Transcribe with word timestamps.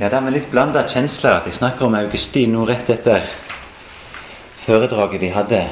Ja, 0.00 0.08
Det 0.08 0.16
er 0.16 0.20
med 0.20 0.34
litt 0.36 0.50
blanda 0.50 0.82
kjensler 0.88 1.38
at 1.38 1.46
jeg 1.48 1.56
snakker 1.56 1.86
om 1.86 1.94
Augustin 1.96 2.52
nå 2.52 2.66
rett 2.68 2.90
etter 2.92 3.24
foredraget 4.66 5.22
vi 5.22 5.30
hadde 5.32 5.62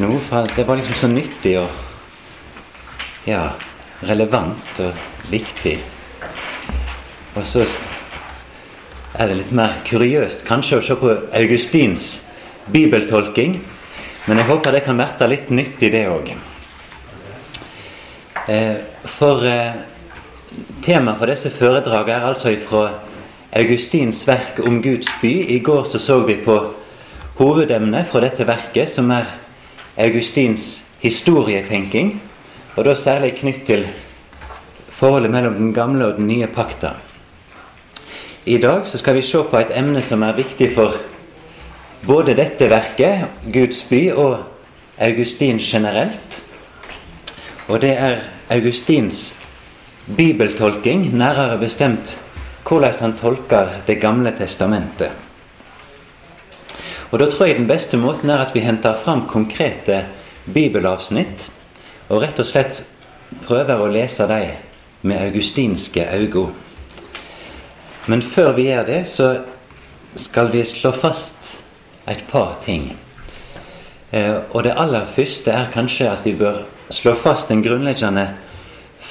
nå. 0.00 0.16
For 0.28 0.48
det 0.56 0.64
var 0.66 0.80
liksom 0.80 0.96
så 0.96 1.10
nyttig 1.12 1.58
og 1.60 3.28
ja, 3.28 3.50
relevant 4.08 4.80
og 4.80 5.04
viktig. 5.30 5.76
Og 7.36 7.46
så 7.46 7.66
er 9.18 9.28
det 9.28 9.38
litt 9.42 9.52
mer 9.52 9.76
kuriøst 9.84 10.46
kanskje 10.48 10.80
å 10.80 10.86
se 10.88 10.96
på 10.96 11.12
Augustins 11.36 12.14
bibeltolking. 12.72 13.60
Men 14.26 14.38
jeg 14.38 14.48
håper 14.48 14.72
det 14.72 14.84
kan 14.86 15.00
verte 15.00 15.28
litt 15.28 15.50
nyttig, 15.50 15.92
det 15.92 16.06
òg. 16.08 16.32
Eh, 18.48 18.76
for 19.18 19.44
eh, 19.46 19.91
Temaet 20.82 21.18
for 21.18 21.30
disse 21.30 21.50
foredragene 21.50 22.18
er 22.18 22.26
altså 22.26 22.54
fra 22.66 22.88
Augustins 23.52 24.26
verk 24.26 24.58
om 24.66 24.80
Guds 24.82 25.08
by. 25.20 25.30
I 25.48 25.58
går 25.58 25.84
så, 25.84 25.98
så 25.98 26.18
vi 26.26 26.38
på 26.44 26.56
hovedemnet 27.38 28.08
fra 28.10 28.20
dette 28.24 28.46
verket, 28.46 28.90
som 28.90 29.10
er 29.10 29.28
Augustins 29.96 30.82
historietenking. 31.02 32.16
Og 32.76 32.84
da 32.84 32.94
særlig 32.94 33.36
knytt 33.38 33.66
til 33.66 33.86
forholdet 34.88 35.30
mellom 35.30 35.54
den 35.54 35.74
gamle 35.74 36.06
og 36.06 36.16
den 36.16 36.26
nye 36.26 36.46
pakta. 36.46 36.94
I 38.46 38.58
dag 38.58 38.86
så 38.86 38.98
skal 38.98 39.14
vi 39.14 39.22
se 39.22 39.42
på 39.50 39.58
et 39.58 39.70
emne 39.76 40.02
som 40.02 40.22
er 40.22 40.34
viktig 40.34 40.72
for 40.74 40.96
både 42.06 42.34
dette 42.34 42.70
verket, 42.70 43.28
Guds 43.52 43.84
by, 43.90 44.10
og 44.12 44.38
Augustin 44.98 45.58
generelt. 45.58 46.42
Og 47.68 47.80
det 47.80 47.92
er 47.98 48.18
Augustins 48.50 49.41
bibeltolking, 50.06 51.10
nærere 51.14 51.58
bestemt 51.58 52.18
hvordan 52.66 52.94
han 53.00 53.18
tolker 53.18 53.68
Det 53.86 54.00
gamle 54.00 54.32
testamentet. 54.38 55.10
Og 57.10 57.18
Da 57.18 57.30
tror 57.30 57.46
jeg 57.46 57.56
den 57.56 57.68
beste 57.68 57.96
måten 57.96 58.30
er 58.30 58.38
at 58.38 58.54
vi 58.54 58.60
henter 58.60 58.94
fram 59.04 59.26
konkrete 59.28 60.04
bibelavsnitt, 60.54 61.50
og 62.08 62.22
rett 62.22 62.38
og 62.40 62.46
slett 62.46 62.84
prøver 63.46 63.80
å 63.80 63.90
lese 63.92 64.26
dem 64.26 64.56
med 65.02 65.20
augustinske 65.20 66.06
øyne. 66.14 66.52
Men 68.06 68.22
før 68.22 68.52
vi 68.52 68.62
gjør 68.62 68.86
det, 68.86 69.08
så 69.08 69.42
skal 70.16 70.52
vi 70.52 70.64
slå 70.64 70.92
fast 70.92 71.58
et 72.08 72.24
par 72.30 72.56
ting. 72.64 72.96
Eh, 74.12 74.34
og 74.50 74.64
det 74.64 74.74
aller 74.76 75.06
første 75.06 75.50
er 75.50 75.70
kanskje 75.72 76.10
at 76.10 76.24
vi 76.24 76.32
bør 76.32 76.64
slå 76.90 77.14
fast 77.14 77.48
den 77.48 77.62
grunnleggende 77.62 78.28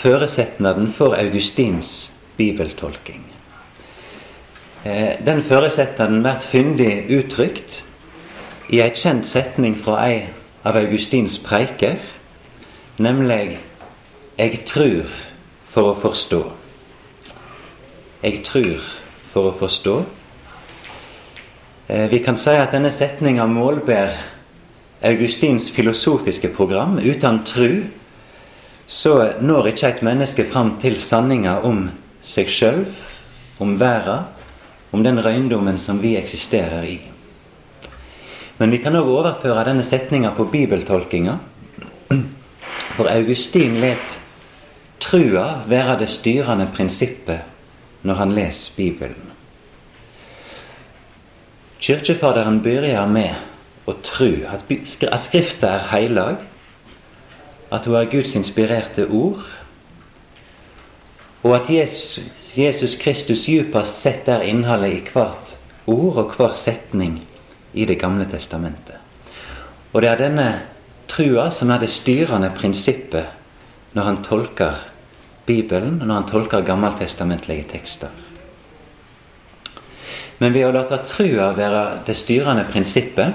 føresetnaden 0.01 0.89
for 0.93 1.15
Augustins 1.15 2.11
bibeltolking. 2.37 3.25
Eh, 4.85 5.25
den 5.25 5.43
føresetnaden 5.43 6.23
blir 6.23 6.41
fyndig 6.41 6.93
uttrykt 7.13 7.83
i 8.69 8.79
ei 8.81 8.89
kjent 8.97 9.27
setning 9.29 9.75
fra 9.77 9.99
ei 10.07 10.23
av 10.65 10.77
Augustins 10.79 11.37
preiker, 11.37 11.99
nemlig 12.97 13.59
'Eg 14.37 14.65
trur 14.65 15.05
for 15.69 15.93
å 15.93 15.99
forstå'. 16.01 16.51
Jeg 18.23 18.43
trur 18.43 18.81
for 19.33 19.51
å 19.51 19.57
forstå. 19.59 20.05
Eh, 21.89 22.07
vi 22.09 22.19
kan 22.19 22.37
si 22.37 22.49
at 22.49 22.71
denne 22.71 22.91
setninga 22.91 23.45
målbærer 23.45 24.17
Augustins 25.03 25.71
filosofiske 25.71 26.47
program. 26.47 26.97
Uten 26.97 27.43
tru 27.45 27.83
så 28.91 29.13
når 29.39 29.69
ikke 29.71 29.87
et 29.87 30.01
menneske 30.03 30.43
fram 30.51 30.73
til 30.81 30.97
sanninga 30.99 31.61
om 31.63 31.85
seg 32.27 32.49
sjøl, 32.51 32.81
om 33.63 33.77
verda, 33.79 34.17
om 34.91 35.05
den 35.05 35.21
røyndommen 35.23 35.79
som 35.79 36.01
vi 36.03 36.17
eksisterer 36.19 36.83
i. 36.89 36.97
Men 38.59 38.75
vi 38.75 38.81
kan 38.83 38.97
òg 38.99 39.07
overføre 39.07 39.63
denne 39.69 39.85
setninga 39.87 40.33
på 40.35 40.49
bibeltolkinga. 40.51 41.37
For 42.97 43.07
Augustin 43.07 43.79
let 43.79 44.17
trua 45.01 45.63
være 45.71 46.01
det 46.03 46.11
styrende 46.11 46.67
prinsippet 46.75 48.03
når 48.03 48.19
han 48.19 48.35
leser 48.35 48.75
Bibelen. 48.75 49.31
Kirkefaderen 51.81 52.59
begynner 52.61 53.07
med 53.07 53.87
å 53.87 53.95
tro 54.03 54.33
at, 54.51 54.67
Skrifta 55.23 55.77
er 55.77 55.91
heilag, 55.95 56.43
at 57.71 57.85
hun 57.87 57.95
er 57.95 58.11
Guds 58.11 58.35
inspirerte 58.35 59.07
ord, 59.07 59.45
og 61.43 61.55
at 61.55 61.69
Jesus, 61.69 62.19
Jesus 62.57 62.95
Kristus 62.95 63.45
djupest 63.47 63.97
sett 63.97 64.27
er 64.29 64.43
innholdet 64.45 64.93
i 64.93 65.03
hvert 65.13 65.55
ord 65.89 66.19
og 66.21 66.35
hver 66.35 66.53
setning 66.59 67.21
i 67.73 67.85
Det 67.85 67.97
gamle 67.99 68.27
testamentet. 68.31 68.99
Og 69.93 70.01
det 70.01 70.09
er 70.09 70.19
denne 70.19 70.47
trua 71.07 71.49
som 71.51 71.71
er 71.71 71.79
det 71.79 71.89
styrende 71.89 72.51
prinsippet 72.55 73.25
når 73.93 74.03
han 74.03 74.23
tolker 74.23 74.83
Bibelen, 75.45 76.01
og 76.01 76.07
når 76.07 76.15
han 76.15 76.29
tolker 76.29 76.61
gammeltestamentlige 76.61 77.65
tekster. 77.71 78.11
Men 80.39 80.53
ved 80.53 80.67
å 80.67 80.71
la 80.73 80.83
trua 81.05 81.51
være 81.57 81.81
det 82.07 82.15
styrende 82.17 82.63
prinsippet, 82.71 83.33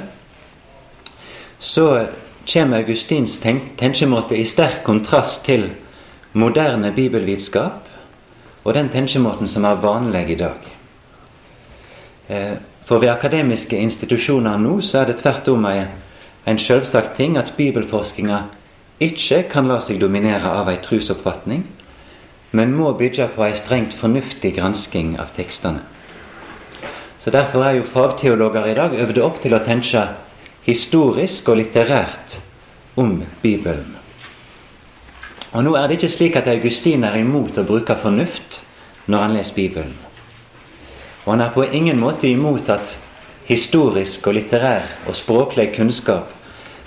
så 1.61 2.07
kommer 2.47 2.79
Augustins 2.79 3.41
tenkemåte 3.41 4.37
i 4.37 4.45
sterk 4.45 4.85
kontrast 4.85 5.45
til 5.45 5.71
moderne 6.33 6.93
bibelvitenskap 6.95 7.89
og 8.65 8.75
den 8.75 8.89
tenkemåten 8.89 9.49
som 9.49 9.65
er 9.65 9.81
vanlig 9.83 10.31
i 10.31 10.39
dag. 10.41 10.67
Eh, 12.29 12.57
for 12.87 12.99
ved 12.99 13.11
akademiske 13.11 13.79
institusjoner 13.79 14.59
nå 14.59 14.81
så 14.81 15.01
er 15.01 15.11
det 15.11 15.21
tvert 15.23 15.49
om 15.49 15.67
en 15.67 16.59
selvsagt 16.59 17.17
ting 17.17 17.37
at 17.39 17.55
bibelforskinga 17.57 18.43
ikke 19.01 19.43
kan 19.51 19.67
la 19.69 19.81
seg 19.81 19.99
dominere 20.01 20.49
av 20.49 20.71
ei 20.71 20.79
trusoppfatning, 20.83 21.65
men 22.53 22.73
må 22.73 22.93
bygge 22.97 23.29
på 23.35 23.45
ei 23.45 23.57
strengt 23.59 23.95
fornuftig 23.95 24.55
gransking 24.57 25.17
av 25.21 25.35
tekstene. 25.37 25.83
Så 27.21 27.31
Derfor 27.31 27.65
er 27.65 27.81
jo 27.81 27.83
fagteologer 27.91 28.67
i 28.71 28.75
dag 28.75 28.95
øvde 28.95 29.23
opp 29.23 29.43
til 29.43 29.55
å 29.55 29.65
tenke 29.67 30.07
historisk 30.67 31.49
og 31.49 31.61
litterært 31.61 32.41
om 32.99 33.21
Bibelen. 33.43 33.95
Og 35.55 35.63
Nå 35.65 35.77
er 35.79 35.87
det 35.87 36.01
ikke 36.01 36.11
slik 36.11 36.37
at 36.37 36.49
Augustin 36.51 37.05
er 37.07 37.21
imot 37.21 37.59
å 37.59 37.65
bruke 37.65 37.95
fornuft 38.03 38.61
når 39.07 39.23
han 39.23 39.37
leser 39.39 39.55
Bibelen. 39.55 39.95
Og 41.25 41.33
han 41.33 41.45
er 41.47 41.55
på 41.55 41.69
ingen 41.71 42.01
måte 42.03 42.27
imot 42.29 42.69
at 42.75 42.97
historisk 43.47 44.27
og 44.27 44.37
litterær 44.41 44.91
og 45.07 45.15
språklig 45.15 45.71
kunnskap 45.77 46.35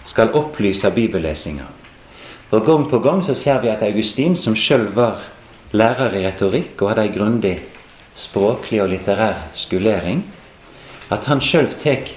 skal 0.04 0.36
opplyse 0.36 0.92
bibellesinga. 0.92 1.66
For 2.50 2.66
gang 2.66 2.86
på 2.90 3.00
gang 3.00 3.24
så 3.24 3.36
ser 3.36 3.62
vi 3.64 3.72
at 3.72 3.84
Augustin, 3.86 4.36
som 4.36 4.56
sjøl 4.58 4.90
var 4.96 5.24
lærer 5.72 6.18
i 6.18 6.26
retorikk 6.26 6.82
og 6.82 6.92
hadde 6.92 7.08
ei 7.08 7.16
grundig 7.16 7.58
språklig 8.18 8.82
og 8.84 8.90
litterær 8.92 9.46
skulering, 9.54 10.26
at 11.10 11.30
han 11.30 11.40
sjøl 11.40 11.70
tar 11.80 12.10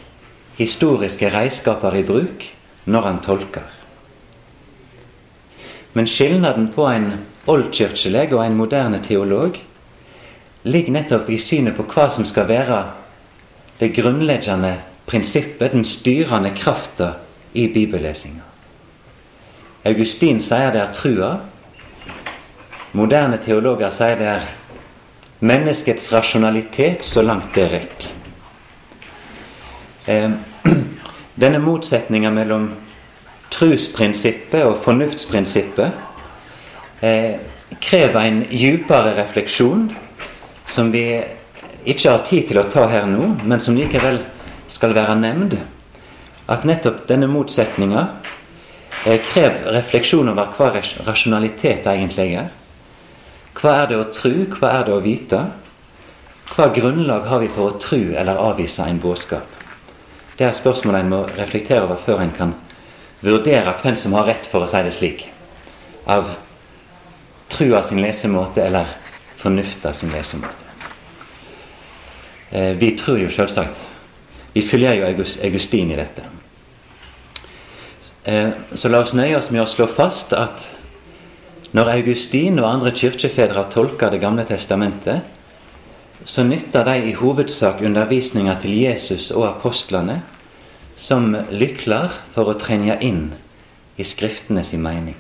historiske 0.59 1.31
redskaper 1.33 1.97
i 1.97 2.03
bruk 2.07 2.47
når 2.85 3.09
han 3.09 3.21
tolker. 3.25 3.69
Men 5.93 6.09
skilnaden 6.09 6.71
på 6.73 6.87
en 6.89 7.13
oldkirkeleg 7.47 8.33
og 8.33 8.45
en 8.47 8.57
moderne 8.57 9.01
teolog 9.05 9.59
ligger 10.63 10.95
nettopp 10.95 11.29
i 11.31 11.39
synet 11.43 11.77
på 11.77 11.87
hva 11.91 12.09
som 12.13 12.27
skal 12.29 12.49
være 12.49 12.79
det 13.81 13.91
grunnleggende 13.97 14.77
prinsippet, 15.07 15.73
den 15.73 15.85
styrende 15.85 16.53
krafta 16.57 17.17
i 17.53 17.67
bibellesinga. 17.69 18.47
Augustin 19.85 20.39
sier 20.41 20.71
det 20.73 20.81
er 20.81 20.93
trua. 20.95 21.33
Moderne 22.95 23.41
teologer 23.43 23.91
sier 23.91 24.19
det 24.21 24.29
er 24.37 24.51
menneskets 25.43 26.13
rasjonalitet 26.13 27.05
så 27.05 27.25
langt 27.27 27.55
det 27.57 27.67
rekker. 27.73 28.22
Eh, 30.07 30.31
denne 31.43 31.59
motsetninga 31.63 32.31
mellom 32.35 32.73
trusprinsippet 33.53 34.65
og 34.67 34.81
fornuftsprinsippet 34.83 35.93
eh, 37.05 37.39
krever 37.83 38.21
en 38.21 38.43
djupere 38.51 39.15
refleksjon 39.19 39.91
som 40.67 40.91
vi 40.93 41.23
ikke 41.85 42.11
har 42.11 42.27
tid 42.27 42.49
til 42.49 42.59
å 42.63 42.69
ta 42.71 42.87
her 42.91 43.07
nå, 43.11 43.37
men 43.45 43.61
som 43.63 43.77
likevel 43.79 44.23
skal 44.71 44.95
være 44.97 45.15
nevnt. 45.21 45.55
At 46.51 46.67
nettopp 46.67 47.07
denne 47.11 47.31
motsetninga 47.31 48.07
eh, 49.07 49.21
krever 49.31 49.71
refleksjon 49.77 50.33
over 50.35 50.51
hva 50.57 50.73
rasjonalitet 51.07 51.87
egentlig 51.87 52.33
er. 52.43 52.51
Hva 53.55 53.83
er 53.83 53.91
det 53.91 53.99
å 54.01 54.11
tro, 54.11 54.35
hva 54.59 54.69
er 54.81 54.87
det 54.89 54.95
å 54.97 55.03
vite? 55.05 55.47
Hva 56.53 56.73
grunnlag 56.75 57.29
har 57.31 57.43
vi 57.45 57.49
for 57.53 57.71
å 57.71 57.79
tro 57.81 58.01
eller 58.19 58.41
avvise 58.51 58.83
en 58.89 59.01
budskap? 59.01 59.62
Det 60.39 60.47
er 60.47 60.57
spørsmålet 60.57 61.05
en 61.05 61.13
må 61.13 61.23
reflektere 61.37 61.85
over 61.85 62.01
før 62.01 62.23
en 62.25 62.33
kan 62.37 62.55
vurdere 63.23 63.75
hvem 63.83 63.97
som 63.97 64.17
har 64.17 64.27
rett, 64.27 64.49
for 64.51 64.65
å 64.65 64.71
si 64.71 64.81
det 64.83 64.95
slik. 64.95 65.27
Av 66.07 66.35
trua 67.53 67.83
sin 67.85 68.01
lesemåte 68.03 68.65
eller 68.65 68.97
fornufta 69.43 69.93
sin 69.93 70.13
lesemåte. 70.15 70.71
Eh, 72.51 72.73
vi 72.77 72.93
tror 72.97 73.21
jo 73.23 73.31
selvsagt 73.33 73.89
Vi 74.53 74.61
følger 74.69 74.99
jo 74.99 75.07
Augustin 75.47 75.91
i 75.91 75.97
dette. 75.97 76.23
Eh, 78.25 78.51
så 78.75 78.91
la 78.93 79.01
oss 79.01 79.15
nøye 79.17 79.39
oss 79.39 79.49
med 79.51 79.63
å 79.63 79.71
slå 79.71 79.87
fast 79.89 80.35
at 80.37 80.67
når 81.73 81.89
Augustin 81.95 82.61
og 82.61 82.69
andre 82.69 82.93
kirkefedre 82.93 83.65
tolker 83.73 84.13
Det 84.13 84.21
gamle 84.21 84.45
testamentet, 84.45 85.23
så 86.25 86.45
nytter 86.45 86.85
de 86.85 87.11
i 87.11 87.15
hovedsak 87.19 87.83
undervisninga 87.83 88.55
til 88.63 88.77
Jesus 88.79 89.31
og 89.31 89.47
apostlene 89.49 90.21
som 90.97 91.33
lykler 91.51 92.13
for 92.35 92.51
å 92.51 92.59
trenge 92.61 92.99
inn 93.01 93.33
i 93.97 94.05
Skriftene 94.07 94.65
sin 94.65 94.83
mening. 94.85 95.17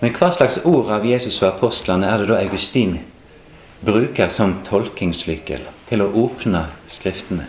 Men 0.00 0.14
hva 0.18 0.32
slags 0.34 0.58
ord 0.66 0.90
av 0.90 1.06
Jesus 1.06 1.38
og 1.42 1.52
apostlene 1.52 2.08
er 2.08 2.22
det 2.22 2.30
da 2.32 2.40
Augustin 2.42 2.96
bruker 3.86 4.30
som 4.34 4.56
tolkingslykkel 4.66 5.66
til 5.90 6.02
å 6.02 6.10
åpne 6.24 6.66
Skriftene? 6.90 7.46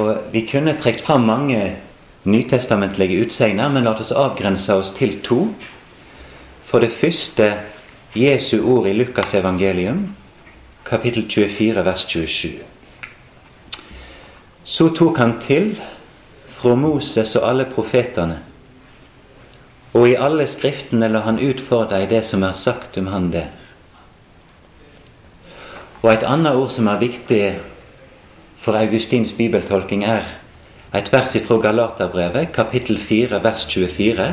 Og 0.00 0.32
Vi 0.32 0.46
kunne 0.48 0.74
trukket 0.74 1.04
fram 1.04 1.28
mange 1.28 1.76
nytestamentlige 2.24 3.20
utsegner, 3.26 3.68
men 3.68 3.84
la 3.84 3.92
oss 3.94 4.12
avgrense 4.12 4.74
oss 4.74 4.90
til 4.96 5.20
to. 5.22 5.54
For 6.64 6.80
det 6.80 6.90
første 6.90 7.52
Jesu 8.14 8.62
ord 8.62 8.86
i 8.86 8.92
Lukas 8.94 9.34
evangelium, 9.34 10.14
kapittel 10.86 11.24
24, 11.28 11.82
vers 11.84 12.04
27. 12.06 12.60
Så 14.64 14.88
tok 14.94 15.18
han 15.18 15.40
til 15.42 15.72
fra 16.54 16.76
Moses 16.78 17.34
og 17.34 17.48
alle 17.48 17.66
profetene, 17.66 18.36
og 19.98 20.06
i 20.06 20.14
alle 20.14 20.46
skriftene 20.46 21.08
la 21.10 21.24
han 21.26 21.40
ut 21.42 21.58
for 21.66 21.90
deg 21.90 22.06
det 22.12 22.20
som 22.28 22.46
er 22.46 22.54
sagt 22.54 22.94
om 23.02 23.10
han 23.10 23.32
det. 23.32 23.48
Og 26.04 26.12
et 26.12 26.22
annet 26.22 26.54
ord 26.54 26.70
som 26.70 26.86
er 26.86 27.02
viktig 27.02 27.42
for 28.62 28.78
Augustins 28.78 29.34
bibeltolking, 29.34 30.04
er 30.06 30.22
et 30.94 31.10
vers 31.10 31.34
fra 31.48 31.58
Galaterbrevet, 31.66 32.52
kapittel 32.54 32.98
4, 32.98 33.42
vers 33.42 33.66
24, 33.66 34.30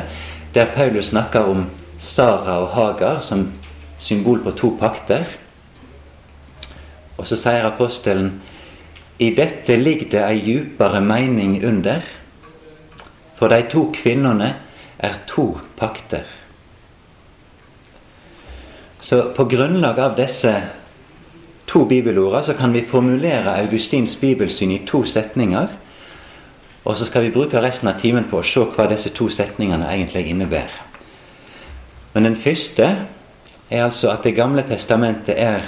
der 0.54 0.70
Paulus 0.70 1.10
snakker 1.10 1.50
om 1.50 1.66
Sara 1.98 2.60
og 2.62 2.70
Hagar 2.76 3.20
som 3.20 3.48
symbol 4.02 4.42
på 4.42 4.54
to 4.58 4.72
pakter. 4.80 5.24
Og 7.18 7.28
så 7.28 7.38
sier 7.38 7.66
apostelen 7.68 8.40
i 9.22 9.30
dette 9.36 9.76
ligger 9.78 10.08
det 10.10 10.22
ei 10.26 10.42
djupere 10.42 11.00
mening 11.04 11.60
under. 11.64 12.02
For 13.38 13.52
de 13.52 13.62
to 13.70 13.88
kvinnene 13.94 14.54
er 14.98 15.18
to 15.30 15.52
pakter. 15.78 16.26
Så 19.02 19.32
på 19.36 19.46
grunnlag 19.50 19.98
av 19.98 20.16
disse 20.18 20.52
to 21.66 21.84
bibelordene 21.90 22.44
så 22.46 22.54
kan 22.58 22.74
vi 22.74 22.84
formulere 22.86 23.56
Augustins 23.62 24.14
bibelsyn 24.20 24.70
i 24.70 24.82
to 24.86 25.04
setninger. 25.06 25.70
Og 26.84 26.96
så 26.98 27.06
skal 27.06 27.26
vi 27.26 27.34
bruke 27.34 27.62
resten 27.62 27.90
av 27.90 28.00
timen 28.02 28.26
på 28.30 28.40
å 28.40 28.46
se 28.46 28.62
hva 28.74 28.88
disse 28.90 29.10
to 29.14 29.28
setningene 29.30 29.90
egentlig 29.90 30.26
innebærer. 30.30 30.78
Men 32.14 32.26
den 32.26 32.36
første 32.36 32.88
er 33.72 33.84
altså 33.84 34.10
at 34.12 34.24
Det 34.24 34.34
gamle 34.36 34.62
testamentet 34.68 35.34
er 35.36 35.58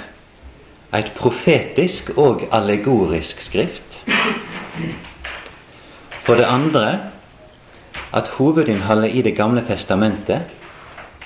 et 0.93 1.11
profetisk 1.15 2.11
og 2.17 2.45
allegorisk 2.51 3.41
skrift. 3.41 4.05
For 6.23 6.35
det 6.35 6.45
andre 6.45 6.99
at 8.13 8.27
hovedinnholdet 8.27 9.15
i 9.15 9.21
Det 9.21 9.35
gamle 9.35 9.63
testamentet 9.67 10.41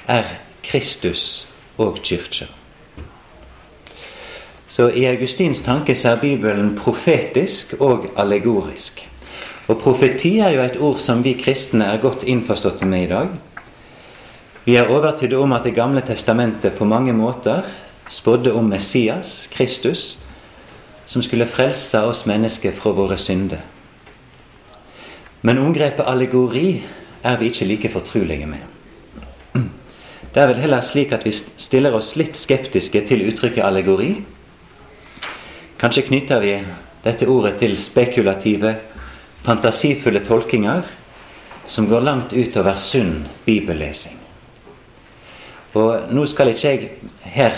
er 0.08 0.24
Kristus 0.64 1.48
og 1.78 2.00
kyrkja. 2.04 2.46
Så 4.68 4.88
i 4.88 5.06
Augustins 5.06 5.62
tanke 5.62 5.96
så 5.96 6.10
er 6.10 6.22
Bibelen 6.22 6.76
profetisk 6.78 7.74
og 7.80 8.06
allegorisk. 8.18 9.10
Og 9.68 9.78
profeti 9.78 10.38
er 10.40 10.50
jo 10.50 10.62
et 10.62 10.78
ord 10.80 11.00
som 11.00 11.24
vi 11.24 11.34
kristne 11.34 11.86
er 11.86 12.02
godt 12.02 12.24
innforstått 12.24 12.82
med 12.88 13.04
i 13.04 13.10
dag. 13.12 13.28
Vi 14.66 14.76
er 14.76 14.90
overtydd 14.92 15.34
om 15.34 15.54
at 15.54 15.64
Det 15.64 15.76
gamle 15.76 16.02
testamentet 16.02 16.78
på 16.78 16.86
mange 16.86 17.14
måter 17.14 17.64
spådde 18.10 18.54
om 18.54 18.66
Messias, 18.70 19.48
Kristus, 19.52 20.18
som 21.06 21.22
skulle 21.22 21.48
frelse 21.48 22.02
oss 22.06 22.26
mennesker 22.26 22.72
fra 22.72 22.92
våre 22.92 23.18
synder. 23.18 23.62
Men 25.42 25.58
omgrepet 25.58 26.06
allegori 26.06 26.84
er 27.24 27.38
vi 27.38 27.46
ikke 27.46 27.66
like 27.66 27.90
fortrulige 27.90 28.46
med. 28.46 28.60
Det 30.34 30.44
er 30.44 30.48
vel 30.52 30.62
heller 30.62 30.82
slik 30.86 31.14
at 31.16 31.26
vi 31.26 31.32
stiller 31.34 31.96
oss 31.98 32.14
litt 32.20 32.38
skeptiske 32.38 33.02
til 33.10 33.26
uttrykket 33.32 33.66
allegori. 33.66 34.12
Kanskje 35.82 36.06
knytter 36.06 36.44
vi 36.44 36.54
dette 37.04 37.26
ordet 37.26 37.56
til 37.64 37.74
spekulative, 37.82 38.76
fantasifulle 39.44 40.22
tolkinger 40.22 40.86
som 41.66 41.90
går 41.90 42.06
langt 42.06 42.34
utover 42.34 42.78
sunn 42.78 43.26
bibellesing. 43.46 44.19
Og 45.74 46.10
nå 46.14 46.26
skal 46.26 46.50
ikke 46.54 46.70
jeg 46.70 46.90
her 47.30 47.58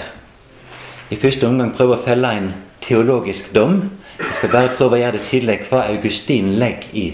i 1.11 1.17
første 1.19 1.47
omgang 1.47 1.73
prøve 1.75 1.97
å 1.97 2.03
felle 2.03 2.31
en 2.35 2.51
teologisk 2.83 3.51
dom. 3.55 3.81
Jeg 4.19 4.37
skal 4.37 4.51
bare 4.53 4.75
prøve 4.77 4.97
å 4.97 5.01
gjøre 5.01 5.17
det 5.17 5.27
tydelig 5.29 5.57
hva 5.69 5.85
Augustin 5.91 6.53
legger 6.59 6.95
i 6.95 7.05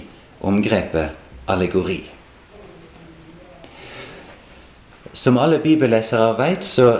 omgrepet 0.45 1.49
allegori. 1.49 2.01
Som 5.17 5.39
alle 5.41 5.57
bibellesere 5.61 6.35
vet, 6.38 6.65
så 6.65 6.91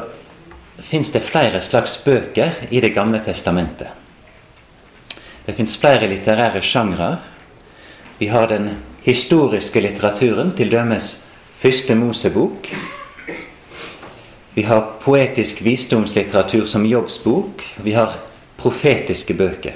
fins 0.82 1.12
det 1.14 1.26
flere 1.26 1.62
slags 1.62 1.98
bøker 2.06 2.68
i 2.70 2.82
Det 2.82 2.94
gamle 2.94 3.22
testamentet. 3.26 3.90
Det 5.46 5.56
fins 5.56 5.78
flere 5.78 6.10
litterære 6.10 6.62
sjangre. 6.62 7.18
Vi 8.20 8.28
har 8.28 8.48
den 8.48 8.70
historiske 9.06 9.80
litteraturen, 9.80 10.52
til 10.58 10.72
dømes 10.72 11.24
Første 11.62 11.96
Mosebok. 11.96 12.68
Vi 14.58 14.64
har 14.64 14.94
poetisk 15.04 15.62
visdomslitteratur 15.62 16.66
som 16.66 16.86
jobbsbok. 16.86 17.62
Vi 17.84 17.92
har 17.94 18.16
profetiske 18.58 19.34
bøker. 19.38 19.76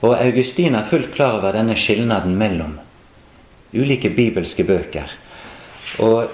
Og 0.00 0.12
Augustin 0.14 0.74
er 0.78 0.86
fullt 0.86 1.08
klar 1.14 1.40
over 1.40 1.56
denne 1.56 1.74
skilnaden 1.74 2.36
mellom 2.38 2.76
ulike 3.74 4.12
bibelske 4.14 4.62
bøker. 4.64 5.10
Og 5.98 6.28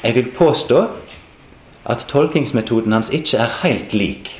jeg 0.00 0.14
vil 0.14 0.30
påstå 0.38 0.78
at 1.84 2.06
tolkingsmetoden 2.08 2.92
hans 2.96 3.12
ikke 3.12 3.36
er 3.36 3.58
helt 3.60 3.92
lik 3.92 4.30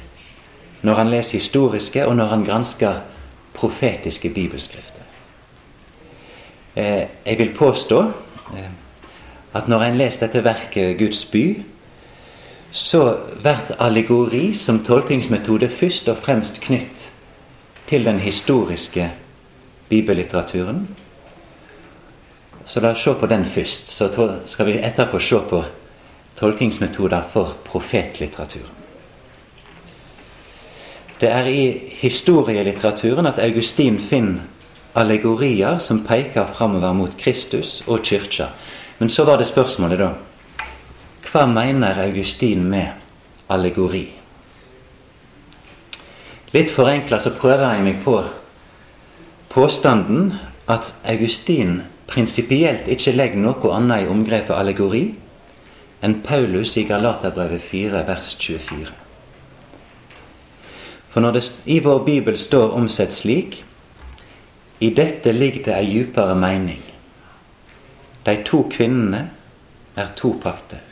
når 0.81 1.03
han 1.03 1.11
leser 1.13 1.37
historiske 1.37 2.07
og 2.07 2.17
når 2.17 2.27
han 2.33 2.45
gransker 2.45 3.03
profetiske 3.55 4.31
bibelskrifter. 4.31 5.05
Eh, 6.77 7.05
jeg 7.27 7.39
vil 7.39 7.53
påstå 7.59 8.01
eh, 8.57 8.73
at 9.53 9.69
når 9.69 9.83
en 9.83 10.01
leser 10.01 10.27
dette 10.27 10.45
verket 10.45 10.97
Guds 10.99 11.25
by, 11.29 11.45
så 12.71 13.19
blir 13.43 13.75
allegori 13.79 14.55
som 14.55 14.85
tolkningsmetode 14.85 15.69
først 15.69 16.09
og 16.09 16.19
fremst 16.23 16.61
knytt 16.61 17.09
til 17.91 18.05
den 18.05 18.21
historiske 18.21 19.11
bibellitteraturen. 19.89 20.89
Så 22.67 22.81
la 22.81 22.93
oss 22.95 23.03
se 23.03 23.15
på 23.15 23.27
den 23.27 23.45
først. 23.45 23.91
Så 23.91 24.09
skal 24.47 24.67
vi 24.67 24.79
etterpå 24.79 25.19
se 25.19 25.41
på 25.51 25.65
tolkningsmetoder 26.39 27.27
for 27.33 27.57
profetlitteraturen. 27.65 28.77
Det 31.21 31.29
er 31.29 31.47
i 31.47 31.91
historielitteraturen 32.01 33.27
at 33.27 33.39
Augustin 33.43 33.99
finner 33.99 34.47
allegorier 34.95 35.79
som 35.79 36.05
peker 36.07 36.47
framover 36.55 36.93
mot 36.93 37.17
Kristus 37.19 37.83
og 37.87 38.01
kyrkja. 38.05 38.47
Men 38.99 39.11
så 39.11 39.25
var 39.25 39.37
det 39.37 39.47
spørsmålet, 39.47 39.99
da. 39.99 40.09
Hva 41.31 41.45
mener 41.47 41.95
Augustin 42.03 42.65
med 42.67 42.89
allegori? 43.47 44.09
Litt 46.51 46.73
forenkla 46.75 47.21
så 47.23 47.31
prøver 47.37 47.77
jeg 47.77 47.85
meg 47.87 48.01
på 48.03 48.17
påstanden 49.53 50.33
at 50.67 50.91
Augustin 51.07 51.85
prinsipielt 52.11 52.91
ikke 52.91 53.15
legger 53.15 53.45
noe 53.45 53.71
annet 53.77 54.09
i 54.09 54.11
omgrepet 54.11 54.57
allegori 54.57 55.05
enn 56.03 56.19
Paulus 56.27 56.75
i 56.83 56.87
Galaterbrevet 56.91 57.63
4, 57.63 58.03
vers 58.11 58.35
24. 58.35 58.91
For 61.15 61.23
når 61.23 61.39
det 61.39 61.47
i 61.71 61.79
vår 61.87 62.05
bibel 62.11 62.43
står 62.43 62.75
omsett 62.75 63.15
slik 63.15 63.63
I 64.83 64.91
dette 64.99 65.31
ligger 65.31 65.69
det 65.71 65.79
ei 65.79 65.89
djupere 65.95 66.35
mening. 66.35 66.83
De 68.27 68.41
to 68.43 68.65
kvinnene 68.67 69.29
er 69.95 70.17
to 70.19 70.35
pakter 70.43 70.90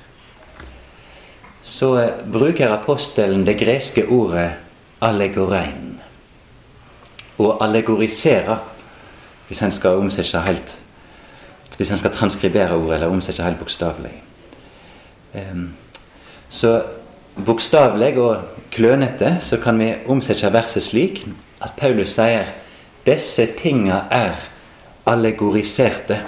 så 1.69 2.11
bruker 2.33 2.73
apostelen 2.73 3.45
det 3.47 3.59
greske 3.61 4.07
ordet 4.09 4.55
allegorein. 5.05 5.99
Å 7.39 7.51
allegorisere, 7.61 8.57
hvis 9.49 9.61
en 9.63 9.73
skal 9.73 10.01
omsette 10.01 10.45
helt 10.47 10.77
Hvis 11.79 11.93
en 11.95 11.99
skal 12.01 12.11
transkribere 12.11 12.75
ordet 12.75 12.97
eller 12.97 13.13
omsette 13.15 13.43
helt 13.47 13.61
bokstavelig. 13.61 14.17
Så 16.51 16.73
bokstavelig 17.47 18.19
og 18.19 18.65
klønete 18.75 19.37
så 19.41 19.61
kan 19.63 19.79
vi 19.79 19.93
omsette 20.11 20.51
verset 20.53 20.83
slik 20.83 21.21
at 21.63 21.77
Paulus 21.79 22.17
sier 22.17 22.51
disse 23.07 23.47
tinga 23.61 24.01
er 24.11 24.35
allegoriserte. 25.07 26.19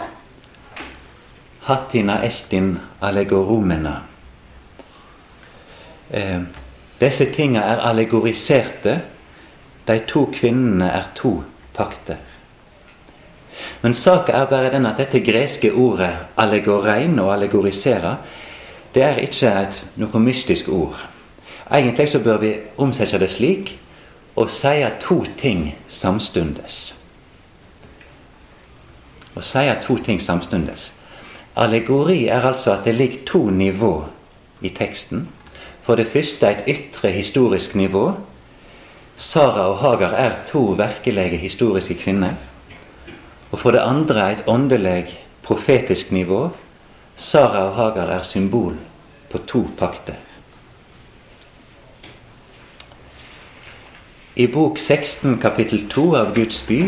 Hatina 1.67 2.21
estin 2.23 2.77
allegoromena. 3.03 4.10
Eh, 6.13 6.41
disse 7.01 7.33
tinga 7.33 7.61
er 7.61 7.81
allegoriserte. 7.89 9.01
De 9.87 9.99
to 10.07 10.27
kvinnene 10.33 10.91
er 10.91 11.11
to 11.15 11.43
pakter. 11.75 12.17
Men 13.83 13.95
saka 13.95 14.33
er 14.33 14.45
bare 14.45 14.73
den 14.73 14.87
at 14.87 14.99
dette 14.99 15.21
greske 15.21 15.73
ordet 15.73 16.11
'allegorein' 16.37 17.21
og 17.21 17.35
'allegorisere' 17.35 18.17
det 18.95 19.03
er 19.03 19.17
ikke 19.17 19.51
et, 19.63 19.87
noe 19.97 20.21
mystisk 20.21 20.69
ord. 20.69 21.09
Egentlig 21.73 22.09
så 22.09 22.23
bør 22.23 22.37
vi 22.37 22.55
omsette 22.79 23.19
det 23.19 23.31
slik 23.31 23.79
og 24.37 24.51
si 24.51 24.85
to 25.01 25.25
ting 25.39 25.77
samstundes. 25.89 26.95
Å 29.37 29.43
si 29.43 29.67
to 29.83 29.97
ting 30.05 30.23
samstundes. 30.23 30.93
Allegori 31.57 32.27
er 32.27 32.41
altså 32.41 32.73
at 32.73 32.85
det 32.85 32.95
ligger 32.95 33.25
to 33.27 33.51
nivå 33.51 34.05
i 34.61 34.69
teksten. 34.69 35.29
For 35.83 35.97
det 35.97 36.07
første 36.13 36.47
et 36.47 36.65
ytre 36.69 37.11
historisk 37.11 37.75
nivå. 37.75 38.13
Sara 39.17 39.67
og 39.69 39.79
Hagar 39.79 40.15
er 40.17 40.39
to 40.47 40.63
virkelige 40.79 41.37
historiske 41.37 41.95
kvinner. 41.95 42.35
Og 43.51 43.59
for 43.59 43.71
det 43.71 43.83
andre 43.85 44.33
et 44.33 44.45
åndelig, 44.47 45.19
profetisk 45.43 46.13
nivå. 46.13 46.49
Sara 47.17 47.69
og 47.69 47.75
Hagar 47.75 48.11
er 48.19 48.23
symbol 48.23 48.77
på 49.31 49.39
to 49.39 49.67
pakter. 49.79 50.15
I 54.37 54.47
bok 54.47 54.79
16 54.79 55.39
kapittel 55.39 55.89
2 55.91 56.15
av 56.17 56.35
Guds 56.35 56.63
by 56.69 56.85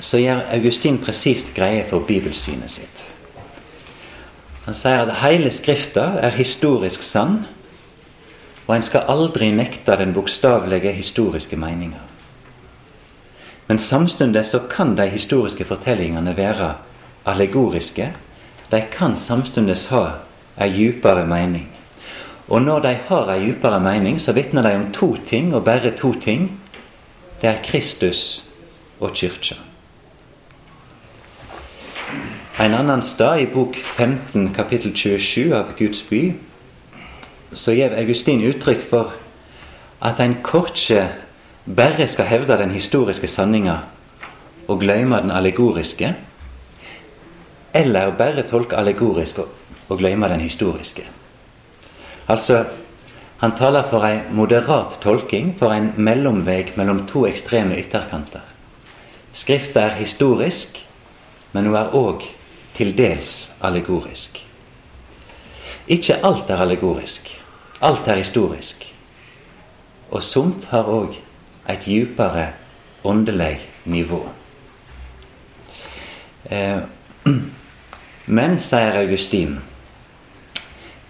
så 0.00 0.18
gjør 0.18 0.42
Augustin 0.52 0.98
presist 0.98 1.54
greie 1.54 1.84
for 1.88 2.04
bibelsynet 2.04 2.72
sitt. 2.72 3.04
Han 4.66 4.76
sier 4.76 5.04
at 5.06 5.20
hele 5.22 5.52
Skrifta 5.54 6.18
er 6.20 6.36
historisk 6.36 7.02
sann, 7.06 7.44
og 8.70 8.76
en 8.76 8.84
skal 8.86 9.08
aldri 9.10 9.48
nekte 9.50 9.96
den 9.98 10.12
bokstavelige 10.14 10.92
historiske 10.94 11.56
meninga. 11.58 11.98
Men 13.66 13.78
samtidig 13.78 14.44
så 14.46 14.60
kan 14.70 14.94
de 14.94 15.08
historiske 15.10 15.64
fortellingene 15.64 16.36
være 16.36 16.74
allegoriske. 17.26 18.12
De 18.70 18.82
kan 18.92 19.16
samtidig 19.16 19.74
ha 19.90 20.04
ei 20.60 20.70
djupere 20.70 21.26
mening. 21.26 21.66
Og 22.48 22.62
når 22.62 22.78
de 22.80 22.92
har 23.08 23.32
ei 23.34 23.40
djupere 23.44 23.80
mening, 23.80 24.20
så 24.20 24.32
vitner 24.32 24.62
de 24.62 24.74
om 24.74 24.92
to 24.92 25.16
ting, 25.26 25.54
og 25.54 25.64
bare 25.64 25.90
to 25.90 26.12
ting. 26.20 26.60
Det 27.42 27.50
er 27.50 27.62
Kristus 27.64 28.44
og 29.00 29.10
Kyrkja. 29.14 29.56
En 32.60 32.74
annen 32.74 33.02
stad, 33.02 33.40
i 33.40 33.46
bok 33.46 33.76
15, 33.96 34.54
kapittel 34.54 34.94
27 34.94 35.54
av 35.56 35.74
Guds 35.78 36.02
by, 36.02 36.34
så 37.52 37.74
gir 37.74 37.96
Augustin 37.98 38.42
uttrykk 38.46 38.82
for 38.90 39.14
at 40.02 40.20
en 40.20 40.36
korkje 40.42 41.08
bare 41.66 42.06
skal 42.08 42.28
hevde 42.30 42.58
den 42.58 42.70
historiske 42.70 43.28
sanninga 43.28 43.76
og 44.68 44.80
glemme 44.80 45.18
den 45.22 45.30
allegoriske, 45.34 46.14
eller 47.74 48.12
bare 48.18 48.46
tolke 48.48 48.76
allegorisk 48.76 49.42
og 49.88 49.98
glemme 49.98 50.28
den 50.28 50.40
historiske. 50.40 51.02
Altså, 52.28 52.64
han 53.40 53.56
taler 53.56 53.86
for 53.90 54.04
ei 54.04 54.20
moderat 54.30 54.98
tolking, 55.02 55.54
for 55.58 55.72
en 55.72 55.92
mellomveg 55.96 56.74
mellom 56.76 57.06
to 57.08 57.24
ekstreme 57.26 57.78
ytterkanter. 57.80 58.44
Skrifta 59.32 59.80
er 59.80 59.98
historisk, 59.98 60.78
men 61.52 61.66
hun 61.66 61.74
er 61.74 61.94
òg 61.96 62.26
til 62.76 62.92
dels 62.98 63.50
allegorisk. 63.62 64.38
Ikke 65.88 66.20
alt 66.26 66.50
er 66.50 66.62
allegorisk. 66.62 67.39
Alt 67.80 68.08
er 68.08 68.20
historisk. 68.20 68.84
Og 70.10 70.22
somt 70.22 70.66
har 70.68 70.88
òg 70.90 71.14
et 71.70 71.86
djupere 71.86 72.50
åndelig 73.04 73.60
nivå. 73.84 74.20
Eh, 76.50 76.82
men, 78.38 78.58
sier 78.60 78.98
Augustin, 79.00 79.60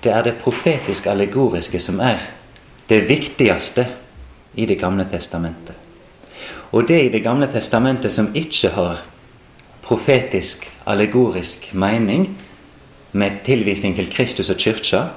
det 0.04 0.12
er 0.12 0.22
det 0.22 0.38
profetisk 0.42 1.06
allegoriske 1.06 1.80
som 1.80 2.00
er 2.00 2.22
det 2.88 3.08
viktigste 3.08 3.86
i 4.54 4.66
Det 4.66 4.78
gamle 4.78 5.06
testamentet. 5.10 5.74
Og 6.72 6.88
det 6.88 7.04
i 7.04 7.08
Det 7.08 7.22
gamle 7.22 7.46
testamentet 7.52 8.12
som 8.12 8.30
ikke 8.34 8.68
har 8.68 9.02
profetisk, 9.82 10.70
allegorisk 10.86 11.74
mening 11.74 12.38
med 13.12 13.30
tilvisning 13.44 13.96
til 13.96 14.10
Kristus 14.12 14.50
og 14.50 14.56
kyrkja, 14.56 15.08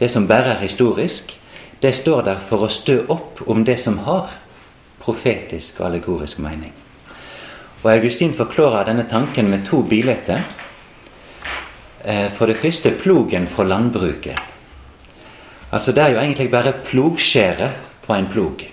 det 0.00 0.10
som 0.10 0.28
bare 0.28 0.54
er 0.54 0.62
historisk, 0.62 1.36
det 1.82 1.94
står 1.96 2.22
der 2.22 2.40
for 2.48 2.64
å 2.64 2.72
stø 2.72 3.02
opp 3.08 3.40
om 3.46 3.64
det 3.64 3.78
som 3.80 3.98
har 4.04 4.32
profetisk 5.00 5.80
og 5.80 5.86
allegorisk 5.86 6.38
mening. 6.38 6.72
Og 7.82 7.92
Augustin 7.92 8.34
forklarer 8.36 8.84
denne 8.88 9.06
tanken 9.08 9.48
med 9.50 9.64
to 9.66 9.82
bilder. 9.82 10.42
Eh, 12.04 12.30
for 12.32 12.46
det 12.46 12.56
første 12.56 12.90
plogen 13.02 13.46
fra 13.46 13.64
landbruket. 13.64 14.38
Altså 15.72 15.92
Det 15.92 16.02
er 16.02 16.08
jo 16.08 16.18
egentlig 16.18 16.50
bare 16.50 16.72
plogskjæret 16.84 17.70
på 18.06 18.14
en 18.14 18.26
plog 18.26 18.64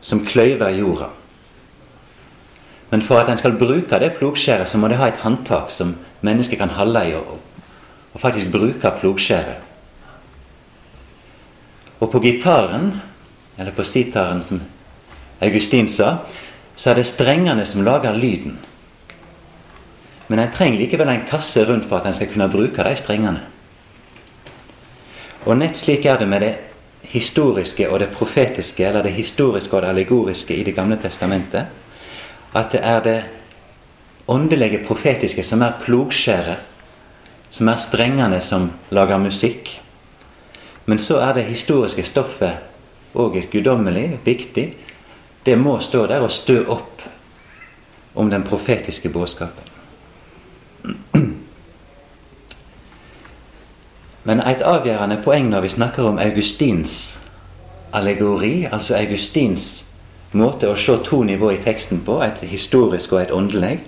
som 0.00 0.26
kløyver 0.26 0.68
jorda. 0.68 1.08
Men 2.90 3.02
for 3.02 3.18
at 3.18 3.30
en 3.30 3.38
skal 3.38 3.58
bruke 3.58 3.98
det 4.00 4.12
plogskjæret, 4.18 4.68
så 4.68 4.78
må 4.78 4.88
det 4.88 4.96
ha 4.96 5.08
et 5.08 5.20
håndtak 5.20 5.70
som 5.70 5.96
mennesket 6.20 6.58
kan 6.58 6.68
holde 6.68 7.08
i 7.08 7.14
og, 7.14 7.38
og 8.14 8.20
faktisk 8.20 8.52
bruke 8.52 8.92
plogskjæret. 9.00 9.67
Og 11.98 12.10
på 12.12 12.20
gitaren, 12.22 12.92
eller 13.58 13.74
på 13.74 13.84
sitaren 13.84 14.42
som 14.42 14.60
Augustin 15.40 15.88
sa, 15.88 16.16
så 16.76 16.90
er 16.90 17.00
det 17.00 17.06
strengene 17.10 17.66
som 17.66 17.82
lager 17.86 18.14
lyden. 18.14 18.58
Men 20.28 20.38
en 20.38 20.52
trenger 20.54 20.78
likevel 20.78 21.08
en 21.08 21.26
kasse 21.26 21.64
rundt 21.66 21.88
for 21.88 21.98
at 21.98 22.06
en 22.06 22.14
skal 22.14 22.30
kunne 22.30 22.50
bruke 22.52 22.84
de 22.84 22.94
strengene. 22.96 23.40
Og 25.46 25.56
nett 25.56 25.78
slik 25.78 26.04
er 26.06 26.18
det 26.20 26.28
med 26.28 26.44
det 26.44 26.54
historiske 27.08 27.88
og 27.88 28.00
det 28.02 28.10
profetiske, 28.12 28.84
eller 28.84 29.02
det 29.02 29.16
historiske 29.16 29.76
og 29.76 29.82
det 29.82 29.88
allegoriske 29.88 30.54
i 30.54 30.64
Det 30.64 30.74
gamle 30.74 30.96
testamentet. 30.96 31.66
At 32.54 32.72
det 32.72 32.80
er 32.82 33.00
det 33.00 33.24
åndelige 34.28 34.84
profetiske 34.86 35.42
som 35.44 35.62
er 35.62 35.78
plogskjæret, 35.80 36.56
som 37.50 37.68
er 37.68 37.76
strengene 37.76 38.40
som 38.40 38.70
lager 38.90 39.18
musikk. 39.18 39.80
Men 40.88 40.98
så 40.98 41.18
er 41.20 41.34
det 41.36 41.44
historiske 41.44 42.02
stoffet 42.02 42.52
òg 43.12 43.34
guddommelig, 43.52 44.20
viktig. 44.24 44.70
Det 45.44 45.58
må 45.60 45.78
stå 45.84 46.06
der 46.08 46.24
og 46.24 46.32
stø 46.32 46.62
opp 46.64 47.02
om 48.14 48.30
den 48.30 48.44
profetiske 48.44 49.08
budskapen. 49.12 49.68
Men 54.24 54.40
et 54.40 54.64
avgjørende 54.64 55.20
poeng 55.24 55.50
når 55.52 55.60
vi 55.66 55.74
snakker 55.76 56.08
om 56.08 56.18
Augustins 56.18 57.18
allegori, 57.92 58.64
altså 58.72 58.96
Augustins 58.96 59.84
måte 60.32 60.68
å 60.72 60.76
se 60.76 60.96
to 61.04 61.22
nivå 61.22 61.50
i 61.52 61.62
teksten 61.64 62.00
på, 62.04 62.22
et 62.24 62.40
historisk 62.48 63.12
og 63.12 63.22
et 63.22 63.32
åndelig, 63.32 63.78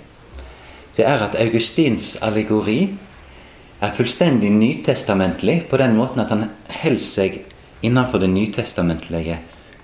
det 0.97 1.09
er 1.09 1.25
at 1.25 1.37
Augustins 1.41 2.19
allegori 2.21 2.91
er 3.81 3.95
fullstendig 3.97 4.51
nytestamentlig 4.53 5.65
på 5.71 5.79
den 5.81 5.97
måten 5.97 6.21
at 6.21 6.33
han 6.35 6.49
holder 6.83 7.05
seg 7.05 7.41
innenfor 7.83 8.21
det 8.21 8.31
nytestamentlige 8.31 9.39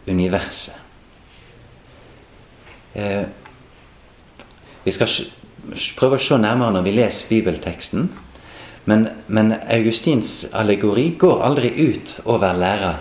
universet. 0.06 0.74
Eh, 2.96 3.24
vi 4.84 4.92
skal 4.94 5.10
prøve 5.98 6.16
å 6.16 6.22
se 6.22 6.38
nærmere 6.40 6.76
når 6.76 6.86
vi 6.86 6.94
leser 6.96 7.28
bibelteksten. 7.28 8.08
Men, 8.86 9.08
men 9.26 9.56
Augustins 9.66 10.44
allegori 10.54 11.08
går 11.18 11.42
aldri 11.42 11.72
ut 11.88 12.20
over 12.24 12.54
læra 12.54 12.94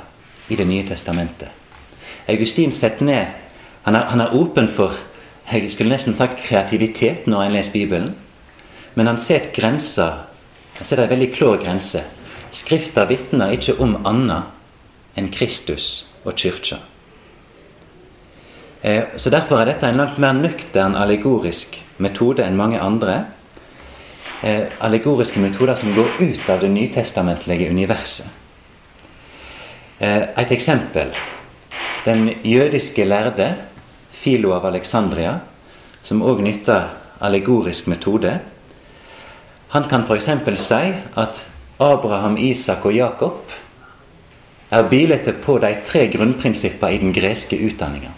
i 0.50 0.56
Det 0.56 0.66
nye 0.68 0.86
testamentet. 0.86 1.50
Augustin 2.28 2.72
setter 2.72 3.06
ned 3.06 3.26
Han 3.86 3.96
er, 3.96 4.34
åpen 4.34 4.68
for 4.68 4.94
jeg 5.52 5.72
skulle 5.72 5.94
nesten 5.94 6.16
sagt 6.18 6.42
kreativitet 6.42 7.28
når 7.28 7.42
han 7.42 7.52
leser 7.54 7.72
Bibelen. 7.72 8.16
Men 8.96 9.08
han 9.08 9.18
setter 9.18 9.52
grenser. 9.54 10.26
Han 10.76 10.86
det 10.90 11.04
en 11.04 11.10
veldig 11.10 11.34
klår 11.36 11.58
grense. 11.64 12.04
Skrifta 12.52 13.06
vitner 13.08 13.54
ikke 13.56 13.78
om 13.80 13.96
annet 14.08 14.52
enn 15.16 15.32
Kristus 15.32 16.06
og 16.26 16.36
kyrkja. 16.36 16.82
Eh, 18.82 19.04
så 19.18 19.30
Derfor 19.30 19.60
er 19.60 19.72
dette 19.72 19.88
en 19.88 19.98
langt 19.98 20.18
mer 20.20 20.34
nøktern 20.34 20.96
allegorisk 20.96 21.80
metode 21.98 22.44
enn 22.44 22.58
mange 22.60 22.82
andre. 22.82 23.26
Eh, 24.44 24.68
allegoriske 24.80 25.40
metoder 25.40 25.76
som 25.76 25.96
går 25.96 26.20
ut 26.20 26.50
av 26.50 26.60
det 26.60 26.70
nytestamentlige 26.70 27.70
universet. 27.70 28.28
Eh, 30.00 30.22
et 30.38 30.52
eksempel. 30.52 31.16
Den 32.06 32.30
jødiske 32.44 33.06
lærde, 33.06 33.56
Filo 34.12 34.52
av 34.54 34.66
Alexandria, 34.66 35.40
som 36.04 36.22
òg 36.22 36.42
nytter 36.42 36.90
allegorisk 37.22 37.88
metode, 37.88 38.40
han 39.76 39.90
kan 39.90 40.06
f.eks. 40.08 40.30
si 40.58 40.94
at 41.16 41.50
Abraham, 41.80 42.38
Isak 42.38 42.86
og 42.86 42.94
Jakob 42.96 43.52
er 44.72 44.88
bilete 44.90 45.34
på 45.44 45.58
de 45.60 45.74
tre 45.88 46.08
grunnprinsippene 46.14 46.94
i 46.96 47.02
den 47.02 47.12
greske 47.14 47.60
utdanninga. 47.60 48.14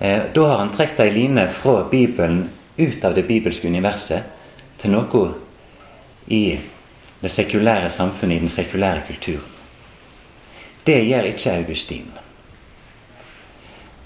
Eh, 0.00 0.22
da 0.34 0.46
har 0.46 0.58
han 0.58 0.74
trukket 0.74 1.04
ei 1.06 1.14
line 1.14 1.46
fra 1.54 1.84
Bibelen 1.90 2.48
ut 2.76 3.04
av 3.04 3.14
det 3.14 3.28
bibelske 3.30 3.70
universet 3.70 4.26
til 4.82 4.90
noe 4.90 5.24
i 6.26 6.58
det 7.22 7.30
sekulære 7.30 7.90
samfunnet, 7.94 8.36
i 8.36 8.40
den 8.40 8.50
sekulære 8.50 9.06
kulturen. 9.06 9.54
Det 10.86 10.98
gjør 11.06 11.30
ikke 11.30 11.56
Augustin. 11.62 12.10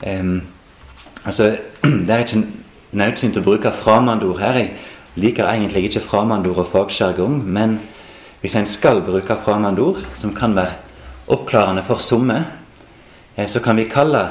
Um, 0.07 0.43
altså, 1.25 1.57
Det 2.07 2.11
er 2.11 2.19
ikke 2.19 2.45
nødsynt 2.93 3.37
å 3.37 3.45
bruke 3.45 3.73
fremmedord 3.73 4.41
her. 4.41 4.59
Jeg 4.61 4.73
liker 5.14 5.49
egentlig 5.49 5.85
ikke 5.85 6.00
fremmedord 6.00 6.64
og 6.64 6.71
fagsjargong, 6.73 7.42
men 7.45 7.78
hvis 8.40 8.57
en 8.59 8.66
skal 8.66 9.02
bruke 9.07 9.37
fremmedord, 9.45 10.02
som 10.14 10.35
kan 10.35 10.57
være 10.57 10.78
oppklarende 11.28 11.85
for 11.87 11.99
somme, 12.02 12.45
eh, 13.37 13.49
så 13.49 13.61
kan 13.61 13.76
vi 13.76 13.85
kalle 13.85 14.28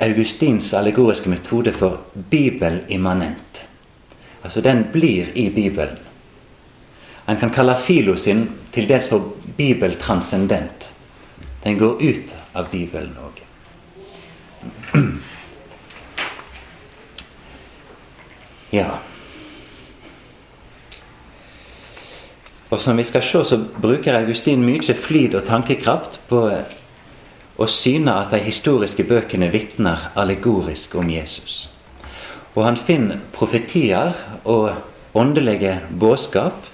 Augustins 0.00 0.72
allegoriske 0.74 1.30
metode 1.30 1.72
for 1.72 2.00
bibelimmanent. 2.30 3.64
Altså, 4.44 4.60
den 4.60 4.84
blir 4.92 5.26
i 5.34 5.50
Bibelen. 5.50 5.98
En 7.28 7.36
kan 7.36 7.50
kalle 7.50 7.76
filo 7.86 8.16
sin 8.16 8.50
til 8.72 8.88
dels 8.88 9.08
for 9.08 9.32
bibeltranscendent. 9.56 10.90
Den 11.64 11.78
går 11.78 12.02
ut 12.02 12.34
av 12.54 12.68
Bibelen 12.70 13.16
òg. 13.24 13.40
Ja. 18.74 18.88
Og 22.70 22.80
som 22.80 22.96
vi 22.96 23.04
skal 23.04 23.22
se, 23.22 23.44
så 23.44 23.58
bruker 23.80 24.16
Augustin 24.16 24.64
mye 24.64 24.94
flid 24.94 25.34
og 25.34 25.46
tankekraft 25.46 26.20
på 26.28 26.40
å 27.54 27.66
syne 27.70 28.14
at 28.24 28.32
de 28.32 28.40
historiske 28.42 29.04
bøkene 29.06 29.50
vitner 29.52 30.10
allegorisk 30.18 30.94
om 30.98 31.10
Jesus. 31.10 31.68
Og 32.54 32.64
han 32.64 32.78
finner 32.78 33.20
profetier 33.34 34.14
og 34.44 34.72
åndelige 35.14 35.80
budskap 36.00 36.66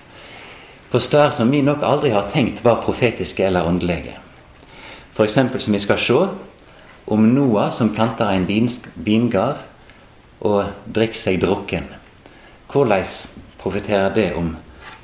på 0.90 1.00
steder 1.00 1.30
som 1.36 1.50
vi 1.52 1.60
nok 1.62 1.84
aldri 1.86 2.10
har 2.14 2.30
tenkt 2.32 2.64
var 2.64 2.82
profetiske 2.84 3.44
eller 3.46 3.66
åndelige. 3.68 4.16
F.eks. 5.14 5.34
som 5.34 5.74
vi 5.74 5.82
skal 5.82 5.98
se 5.98 6.20
om 7.06 7.28
Noah 7.34 7.70
som 7.72 7.92
planter 7.94 8.30
en 8.30 8.46
vingard 8.94 9.60
og 10.40 10.72
drikker 10.86 11.18
seg 11.18 11.40
drukken. 11.42 11.86
Hvordan 12.72 13.04
profeterer 13.60 14.14
det 14.14 14.32
om 14.36 14.54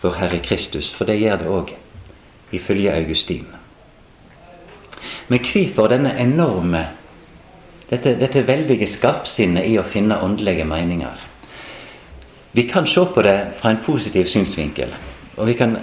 vår 0.07 0.19
Herre 0.21 0.39
Kristus? 0.39 0.93
For 0.95 1.09
det 1.09 1.19
gjør 1.21 1.43
det 1.43 1.51
òg, 1.51 1.73
ifølge 2.55 2.95
Augustin. 2.95 3.47
Men 5.29 5.43
hvorfor 5.43 5.91
denne 5.91 6.15
enorme 6.23 6.85
dette, 7.91 8.15
dette 8.19 8.47
veldige 8.47 8.87
skarpsinnet 8.91 9.67
i 9.67 9.77
å 9.79 9.87
finne 9.87 10.21
åndelige 10.23 10.67
meninger? 10.67 11.27
Vi 12.57 12.65
kan 12.71 12.87
se 12.87 13.05
på 13.15 13.23
det 13.23 13.37
fra 13.61 13.75
en 13.75 13.83
positiv 13.85 14.31
synsvinkel. 14.31 14.95
Og 15.37 15.51
vi 15.51 15.55
kan, 15.59 15.77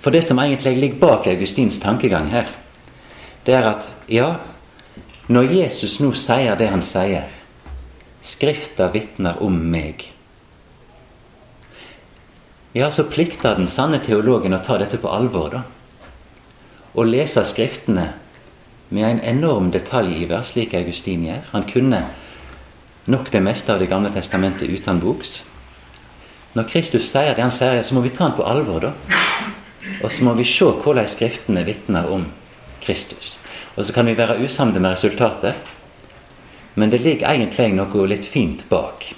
for 0.00 0.14
det 0.14 0.22
som 0.24 0.38
egentlig 0.38 0.76
ligger 0.76 1.00
bak 1.00 1.26
Augustins 1.26 1.80
tankegang 1.82 2.30
her, 2.30 2.46
det 3.46 3.56
er 3.56 3.66
at 3.72 3.88
ja, 4.08 4.34
når 5.28 5.52
Jesus 5.56 5.98
nå 6.00 6.12
sier 6.12 6.58
det 6.58 6.70
han 6.70 6.82
sier 6.82 7.36
Skrifta 8.20 8.90
vitner 8.92 9.38
om 9.40 9.54
meg. 9.72 10.02
Ja, 12.72 12.90
så 12.90 13.04
plikter 13.04 13.56
den 13.58 13.66
sanne 13.66 13.98
teologen 13.98 14.54
å 14.54 14.62
ta 14.62 14.76
dette 14.78 15.00
på 15.02 15.10
alvor, 15.10 15.50
da. 15.50 15.62
Og 16.94 17.08
lese 17.08 17.42
Skriftene 17.46 18.12
med 18.94 19.06
en 19.08 19.22
enorm 19.26 19.72
detaljiver, 19.74 20.44
slik 20.46 20.74
Augustin 20.78 21.24
gjør. 21.26 21.48
Han 21.50 21.66
kunne 21.66 22.04
nok 23.10 23.32
det 23.34 23.42
meste 23.42 23.74
av 23.74 23.82
Det 23.82 23.90
gamle 23.90 24.12
testamentet 24.14 24.70
uten 24.70 25.02
boks. 25.02 25.40
Når 26.54 26.70
Kristus 26.70 27.10
sier 27.10 27.34
det 27.34 27.42
han 27.42 27.54
sier, 27.54 27.82
så 27.82 27.94
må 27.94 28.04
vi 28.06 28.14
ta 28.14 28.28
han 28.28 28.38
på 28.38 28.46
alvor, 28.46 28.86
da. 28.86 28.92
Og 30.04 30.12
så 30.12 30.24
må 30.24 30.34
vi 30.38 30.46
se 30.46 30.70
hvordan 30.70 31.10
Skriftene 31.10 31.66
vitner 31.66 32.06
om 32.06 32.28
Kristus. 32.82 33.38
Og 33.76 33.86
så 33.86 33.92
kan 33.92 34.06
vi 34.06 34.18
være 34.18 34.38
usamde 34.44 34.78
med 34.80 34.94
resultatet, 34.94 35.54
men 36.74 36.90
det 36.90 37.02
ligger 37.02 37.34
egentlig 37.34 37.72
noe 37.74 38.06
litt 38.06 38.30
fint 38.30 38.62
bak. 38.70 39.10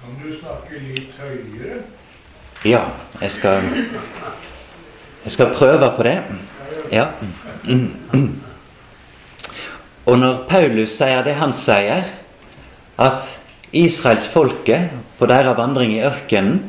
Kan 0.00 0.18
du 0.20 0.32
snakke 0.36 0.80
litt 0.92 1.16
høyere? 1.16 1.86
Ja, 2.64 2.80
jeg 3.20 3.30
skal 3.32 3.62
Jeg 5.24 5.32
skal 5.32 5.54
prøve 5.54 5.92
på 5.96 6.02
det. 6.02 6.22
Ja. 6.92 7.06
Og 10.06 10.18
når 10.18 10.44
Paulus 10.48 10.94
sier 10.94 11.24
det 11.26 11.34
han 11.34 11.52
sier, 11.52 12.04
at 12.98 13.40
israelsfolket 13.72 14.94
på 15.18 15.26
deres 15.26 15.56
vandring 15.58 15.96
i 15.96 16.02
ørkenen 16.06 16.60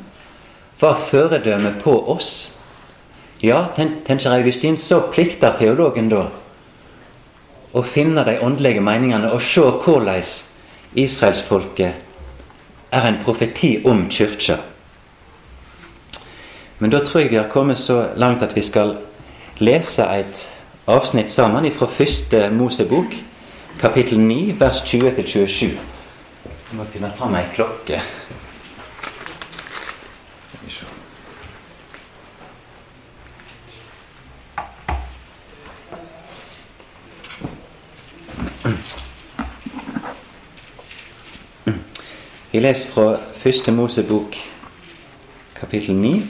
var 0.82 0.98
føredømme 1.10 1.76
på 1.84 1.94
oss. 2.16 2.58
Ja, 3.44 3.68
tenker 3.76 4.34
Augustin, 4.34 4.78
så 4.78 5.00
plikter 5.14 5.54
teologen 5.58 6.10
da 6.10 6.26
å 7.78 7.84
finne 7.86 8.24
de 8.26 8.40
åndelige 8.42 8.82
meningene 8.82 9.30
og 9.34 9.42
se 9.44 9.62
hvordan 9.62 10.24
israelsfolket 10.98 11.92
er 12.92 13.08
en 13.08 13.20
profeti 13.24 13.76
om 13.86 14.08
kyrkja. 14.10 14.58
Men 16.80 16.92
da 16.92 17.00
tror 17.06 17.20
jeg 17.20 17.32
vi 17.32 17.36
har 17.36 17.50
kommet 17.50 17.80
så 17.80 18.10
langt 18.16 18.44
at 18.44 18.56
vi 18.56 18.62
skal 18.62 18.98
lese 19.58 20.06
et 20.14 20.44
avsnitt 20.88 21.32
sammen 21.32 21.72
fra 21.74 21.86
første 21.90 22.50
Mosebok, 22.54 23.16
kapittel 23.80 24.20
9, 24.20 24.60
vers 24.60 24.82
20-27. 24.82 25.66
Jeg 25.66 26.78
må 26.78 26.86
finne 26.94 27.12
fram 27.18 27.36
ei 27.36 27.50
klokke. 27.56 28.02
Vi 42.52 42.62
leser 42.62 42.90
fra 42.90 43.16
første 43.38 43.72
Mosebok, 43.72 44.36
kapittel 45.56 45.96
9, 45.96 46.30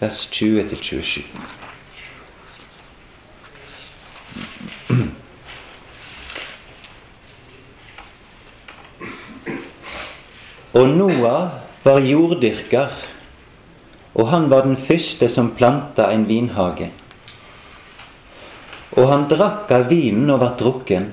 vers 0.00 0.26
20-27. 0.32 1.22
Og 10.74 10.88
Noah 10.90 11.50
var 11.84 12.00
jorddyrker, 12.02 12.90
og 14.14 14.28
han 14.30 14.48
var 14.50 14.66
den 14.66 14.76
første 14.76 15.28
som 15.30 15.52
planta 15.54 16.08
en 16.10 16.26
vinhage. 16.26 16.90
Og 18.94 19.06
han 19.10 19.28
drakk 19.30 19.70
av 19.74 19.86
vinen 19.90 20.30
og 20.34 20.42
vart 20.42 20.58
drukken, 20.58 21.12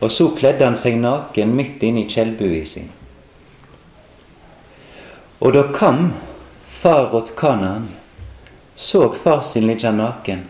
og 0.00 0.12
så 0.12 0.28
kledde 0.36 0.64
han 0.68 0.76
seg 0.76 0.98
naken 1.00 1.56
midt 1.56 1.84
inne 1.84 2.04
i 2.04 2.10
kjeldbua 2.12 2.62
si. 2.68 2.84
Og 5.40 5.52
da 5.56 5.66
Kam, 5.72 6.10
far 6.86 7.14
åt 7.14 7.36
Kanaan, 7.36 7.88
så 8.74 9.14
far 9.14 9.42
sin 9.42 9.66
ligge 9.66 9.90
naken, 9.92 10.44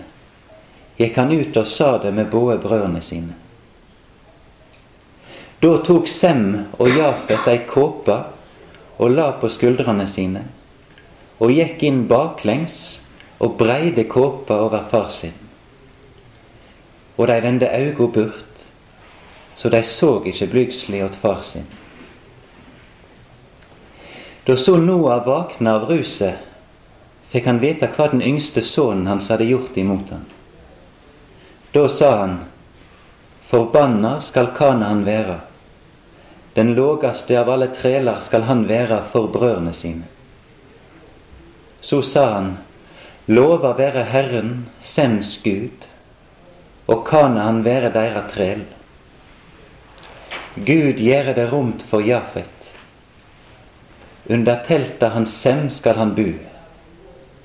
gikk 0.96 1.14
han 1.16 1.30
ut 1.32 1.54
og 1.56 1.68
sa 1.68 1.94
det 2.02 2.10
med 2.12 2.28
både 2.28 2.58
brødrene 2.60 3.00
sine. 3.00 3.32
Da 5.64 5.70
tok 5.86 6.10
Sem 6.12 6.42
og 6.76 6.90
Jafet 6.92 7.48
ei 7.48 7.62
kåpe 7.70 8.18
og 8.98 9.14
la 9.14 9.30
på 9.40 9.48
skuldrene 9.48 10.04
sine, 10.12 10.42
og 11.40 11.56
gikk 11.56 11.86
inn 11.88 12.04
baklengs 12.10 13.00
og 13.40 13.56
breide 13.56 14.04
kåpa 14.04 14.60
over 14.66 14.84
far 14.92 15.08
sin. 15.08 15.32
Og 17.16 17.32
de 17.32 17.40
vendte 17.48 17.72
auga 17.80 18.12
bort, 18.20 18.68
så 19.56 19.72
de 19.72 19.80
så 19.88 20.18
ikke 20.20 20.52
blygselig 20.52 21.04
åt 21.08 21.20
far 21.24 21.40
sin. 21.40 21.64
Da 24.46 24.56
så 24.56 24.76
Noah 24.76 25.24
våkna 25.26 25.74
av 25.74 25.88
ruset, 25.90 26.34
fikk 27.32 27.48
han 27.50 27.58
vite 27.58 27.88
hva 27.96 28.04
den 28.12 28.22
yngste 28.22 28.62
sønnen 28.62 29.08
hans 29.10 29.26
hadde 29.32 29.48
gjort 29.48 29.74
imot 29.74 30.12
ham. 30.14 30.22
Da 31.74 31.88
sa 31.90 32.10
han, 32.20 32.36
Forbanna 33.50 34.20
skal 34.22 34.52
Kanaan 34.54 35.02
være. 35.06 35.40
Den 36.54 36.74
lågaste 36.78 37.34
av 37.40 37.50
alle 37.50 37.68
treler 37.74 38.22
skal 38.22 38.46
han 38.46 38.62
være 38.70 39.00
for 39.10 39.26
brødrene 39.34 39.74
sine. 39.74 40.06
Så 41.80 42.00
sa 42.06 42.28
han, 42.36 42.56
Lova 43.26 43.74
være 43.74 44.06
Herren, 44.14 44.68
Sems 44.80 45.40
Gud, 45.42 45.90
og 46.86 47.02
Kanaan 47.06 47.64
være 47.66 47.90
deira 47.94 48.22
træl. 48.30 48.62
Gud 50.54 51.02
gjere 51.02 51.34
det 51.34 51.50
romt 51.50 51.82
for 51.82 52.00
Jafet. 52.00 52.55
Under 54.28 54.62
teltet 54.66 55.12
hans 55.12 55.34
Sem 55.42 55.68
skal 55.70 56.00
han 56.00 56.14
bu, 56.14 56.32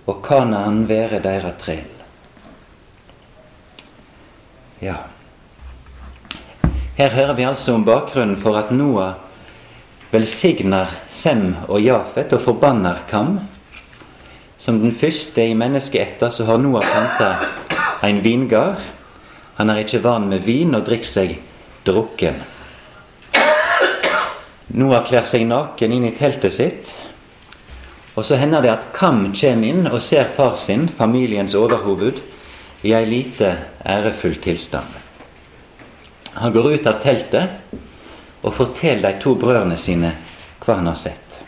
og 0.09 0.21
Kanaan 0.25 0.87
være 0.89 1.21
deira 1.21 1.51
trel. 1.59 1.85
Ja. 4.81 4.95
Her 6.97 7.13
hører 7.13 7.33
vi 7.37 7.45
altså 7.45 7.75
om 7.77 7.85
bakgrunnen 7.85 8.39
for 8.41 8.57
at 8.57 8.71
Noah 8.73 9.13
velsigner 10.11 10.89
Sem 11.09 11.53
og 11.67 11.81
Jafet 11.81 12.33
og 12.33 12.41
forbanner 12.41 13.03
Kam. 13.09 13.39
Som 14.57 14.79
den 14.81 14.95
første 14.95 15.45
i 15.45 15.53
menneskeætta 15.57 16.29
så 16.33 16.45
har 16.49 16.57
Noah 16.57 16.85
planta 16.85 17.29
en 18.09 18.23
vingard. 18.23 18.81
Han 19.55 19.69
er 19.69 19.83
ikke 19.83 20.03
van 20.03 20.27
med 20.29 20.45
vin 20.45 20.75
og 20.75 20.85
drikker 20.89 21.07
seg 21.09 21.37
drukken. 21.85 22.41
Noah 24.73 25.03
kler 25.03 25.25
seg 25.27 25.43
naken 25.49 25.91
inn 25.91 26.07
i 26.07 26.13
teltet 26.15 26.55
sitt. 26.55 26.91
Og 28.15 28.25
så 28.27 28.37
hender 28.39 28.63
det 28.63 28.71
at 28.71 28.89
Kam 28.95 29.31
kommer 29.35 29.67
inn 29.67 29.87
og 29.87 30.01
ser 30.03 30.31
far 30.35 30.55
sin, 30.59 30.87
familiens 30.87 31.55
overhoved, 31.55 32.21
i 32.83 32.93
ei 32.97 33.05
lite 33.05 33.51
ærefull 33.85 34.39
tilstand. 34.41 34.87
Han 36.33 36.53
går 36.53 36.71
ut 36.73 36.87
av 36.87 37.01
teltet 37.03 37.75
og 38.41 38.55
forteller 38.57 39.11
de 39.11 39.21
to 39.21 39.35
brødrene 39.37 39.77
sine 39.77 40.15
hva 40.63 40.79
han 40.79 40.87
har 40.89 40.97
sett. 40.97 41.41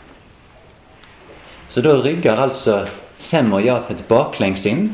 Så 1.68 1.82
da 1.82 1.96
rygger 1.98 2.38
altså 2.38 2.84
Sem 3.16 3.52
og 3.54 3.62
Jafet 3.62 4.04
baklengs 4.08 4.64
inn 4.66 4.88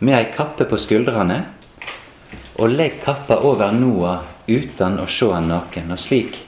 med 0.00 0.16
ei 0.16 0.26
kappe 0.34 0.64
på 0.68 0.78
skuldrene 0.80 1.38
og 2.58 2.74
legger 2.74 3.02
kappa 3.04 3.38
over 3.44 3.72
Noah 3.72 4.24
uten 4.48 4.98
å 4.98 5.06
se 5.08 5.28
han 5.30 5.48
naken. 5.52 5.92
Og 5.94 6.00
slik 6.00 6.38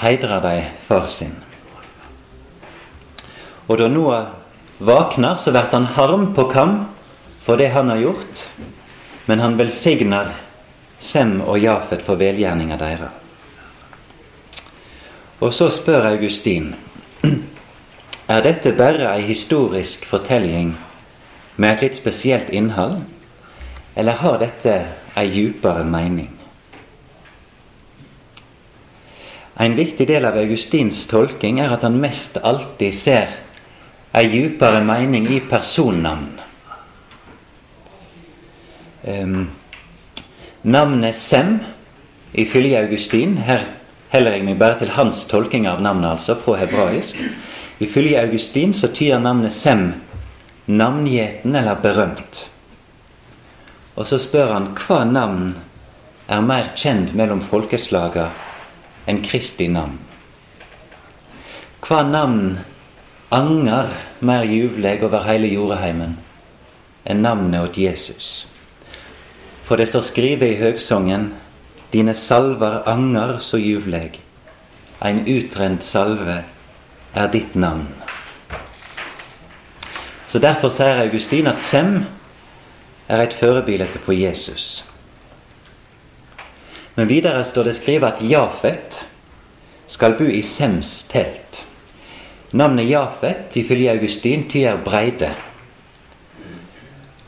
heidrer 0.00 0.40
de 0.40 0.64
far 0.86 1.06
sin. 1.08 1.34
Og 3.66 3.78
da 3.78 3.88
Noah 3.88 4.26
våkner, 4.78 5.36
så 5.36 5.50
blir 5.50 5.70
han 5.72 5.88
harm 5.96 6.32
på 6.34 6.48
kam 6.52 6.84
for 7.42 7.56
det 7.56 7.72
han 7.74 7.88
har 7.88 8.02
gjort, 8.02 8.48
men 9.26 9.40
han 9.40 9.56
velsigner 9.58 10.34
Sem 10.98 11.40
og 11.44 11.58
Jafet 11.60 12.02
for 12.02 12.16
velgjerninga 12.16 12.78
deres. 12.80 13.12
Og 15.44 15.52
så 15.54 15.68
spør 15.70 16.08
Augustin 16.14 16.70
er 18.32 18.40
dette 18.42 18.72
bare 18.72 19.10
ei 19.12 19.26
historisk 19.28 20.06
fortelling 20.08 20.72
med 21.56 21.74
et 21.74 21.84
litt 21.84 21.98
spesielt 21.98 22.48
innhold, 22.48 23.02
eller 23.96 24.22
har 24.22 24.40
dette 24.40 24.78
ei 25.16 25.28
djupere 25.28 25.84
mening? 25.84 26.35
En 29.56 29.76
viktig 29.76 30.06
del 30.08 30.24
av 30.28 30.36
Augustins 30.36 31.06
tolking 31.08 31.60
er 31.64 31.72
at 31.72 31.84
han 31.86 31.96
mest 32.00 32.36
alltid 32.44 32.94
ser 32.94 33.38
ei 34.16 34.28
djupere 34.28 34.82
mening 34.84 35.28
i 35.32 35.40
personnavn. 35.40 36.28
Um, 39.06 39.48
navnet 40.62 41.16
Sem, 41.16 41.60
ifølge 42.34 42.80
Augustin 42.80 43.36
Her 43.46 43.62
heller 44.10 44.34
jeg 44.34 44.44
meg 44.46 44.58
bare 44.58 44.80
til 44.80 44.92
hans 44.96 45.24
tolking 45.30 45.66
av 45.70 45.80
navnet, 45.84 46.16
altså, 46.16 46.36
fra 46.40 46.56
hebraisk. 46.60 47.20
Ifølge 47.80 48.20
Augustin 48.20 48.74
så 48.74 48.88
tyder 48.92 49.20
navnet 49.20 49.52
Sem 49.52 49.92
navngjeten 50.66 51.54
eller 51.54 51.80
berømt. 51.80 52.48
Og 53.96 54.06
så 54.08 54.18
spør 54.20 54.52
han 54.52 54.72
hva 54.76 55.04
navn 55.08 55.54
er 56.28 56.42
mer 56.44 56.72
kjent 56.76 57.14
mellom 57.16 57.40
folkeslaga 57.46 58.30
enn 59.06 59.22
Kristi 59.24 59.68
navn? 59.70 59.98
Hva 61.86 62.02
navn 62.02 62.58
anger 63.30 63.92
mer 64.20 64.44
juvleg 64.44 65.04
over 65.06 65.26
hele 65.28 65.50
jordeheimen 65.52 66.16
enn 67.06 67.22
navnet 67.22 67.70
åt 67.70 67.78
Jesus? 67.78 68.46
For 69.66 69.78
det 69.78 69.88
står 69.90 70.06
skrevet 70.06 70.54
i 70.54 70.60
høgsongen 70.60 71.32
Dine 71.92 72.14
salver 72.18 72.82
anger 72.88 73.38
så 73.38 73.56
juvleg. 73.62 74.18
Ein 75.00 75.22
utrent 75.30 75.84
salve 75.84 76.42
er 77.14 77.30
ditt 77.32 77.54
navn. 77.54 77.86
Så 80.28 80.38
Derfor 80.42 80.68
sier 80.68 80.98
Augustin 81.00 81.46
at 81.46 81.60
Sem 81.62 82.04
er 83.08 83.22
et 83.22 83.32
forbilde 83.34 83.86
på 84.04 84.12
Jesus. 84.12 84.84
Men 86.96 87.08
videre 87.10 87.44
står 87.44 87.68
det 87.68 87.76
skrevet 87.76 88.16
at 88.16 88.24
Jafet 88.24 89.02
skal 89.86 90.16
bo 90.16 90.24
i 90.32 90.40
Sems 90.42 91.02
telt. 91.10 91.60
Navnet 92.56 92.88
Jafet 92.88 93.56
ifølge 93.60 93.92
Augustin 93.92 94.46
tyder 94.48 94.80
breide. 94.80 95.34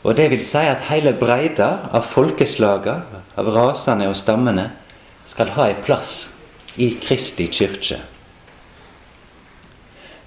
Og 0.03 0.15
det 0.17 0.29
vil 0.31 0.41
si 0.47 0.63
at 0.65 0.87
hele 0.89 1.13
breida 1.13 1.67
av 1.93 2.07
folkeslaga, 2.09 3.01
av 3.37 3.49
rasene 3.53 4.07
og 4.09 4.17
stammene, 4.17 4.71
skal 5.29 5.53
ha 5.53 5.67
en 5.69 5.83
plass 5.85 6.13
i 6.81 6.95
Kristi 7.03 7.45
kyrkje. 7.53 7.99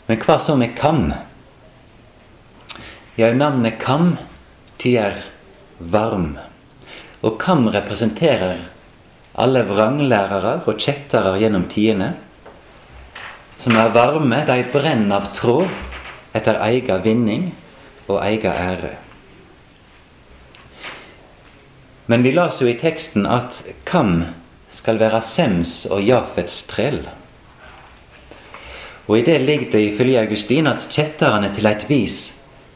Men 0.07 0.21
hva 0.23 0.37
så 0.39 0.55
med 0.61 0.77
Kam? 0.79 1.09
Ja, 3.19 3.33
navnet 3.35 3.81
Kam 3.83 4.15
tyder 4.79 5.25
varm. 5.79 6.37
Og 7.23 7.41
Kam 7.43 7.67
representerer 7.75 8.69
alle 9.35 9.63
vranglærere 9.69 10.59
og 10.67 10.81
kjettere 10.81 11.39
gjennom 11.41 11.65
tidene. 11.71 12.13
Som 13.57 13.77
er 13.79 13.95
varme, 13.95 14.43
de 14.49 14.59
brenner 14.73 15.21
av 15.21 15.31
tråd 15.37 15.71
etter 16.37 16.61
egen 16.67 17.03
vinning 17.05 17.49
og 18.09 18.21
egen 18.25 18.53
ære. 18.53 18.93
Men 22.11 22.25
vi 22.27 22.33
las 22.35 22.61
jo 22.61 22.69
i 22.69 22.77
teksten 22.77 23.29
at 23.31 23.63
Kam 23.89 24.25
skal 24.73 24.99
være 25.01 25.23
Sems 25.23 25.85
og 25.87 26.03
Jafets 26.03 26.63
trell. 26.69 27.05
Og 29.07 29.19
i 29.19 29.25
det 29.27 29.41
ligger 29.41 29.71
det 29.73 29.83
ifølge 29.93 30.21
Augustin 30.21 30.67
at 30.67 30.87
kjetterne 30.91 31.53
til 31.55 31.67
et 31.71 31.89
vis 31.89 32.19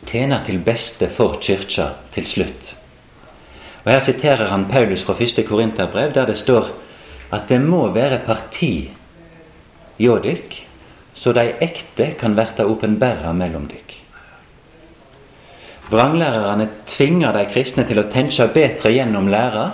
tjener 0.06 0.44
til 0.46 0.60
beste 0.62 1.08
for 1.10 1.38
kyrkja 1.42 1.90
til 2.14 2.26
slutt. 2.28 2.74
Og 3.86 3.92
Her 3.92 4.00
siterer 4.02 4.48
han 4.50 4.66
Paulus 4.66 5.04
fra 5.06 5.14
første 5.14 5.44
Korinterbrev, 5.46 6.12
der 6.14 6.26
det 6.26 6.38
står 6.38 6.72
at 7.32 7.46
det 7.48 7.60
må 7.62 7.86
være 7.94 8.18
parti 8.26 8.90
hjå 9.98 10.16
dykk, 10.22 10.56
så 11.14 11.32
de 11.32 11.52
ekte 11.62 12.10
kan 12.18 12.34
verta 12.36 12.66
åpenbæra 12.66 13.32
mellom 13.32 13.68
dykk. 13.70 13.94
Vranglærerne 15.90 16.66
tvinger 16.86 17.32
de 17.32 17.44
kristne 17.52 17.84
til 17.86 18.02
å 18.02 18.08
tenke 18.10 18.48
bedre 18.50 18.90
gjennom 18.90 19.30
læra 19.30 19.68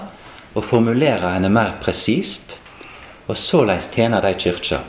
og 0.53 0.67
formulere 0.69 1.33
henne 1.33 1.49
mer 1.49 1.79
presist, 1.81 2.59
og 3.29 3.41
såleis 3.41 3.89
tjener 3.95 4.21
de 4.21 4.35
kyrkja. 4.37 4.83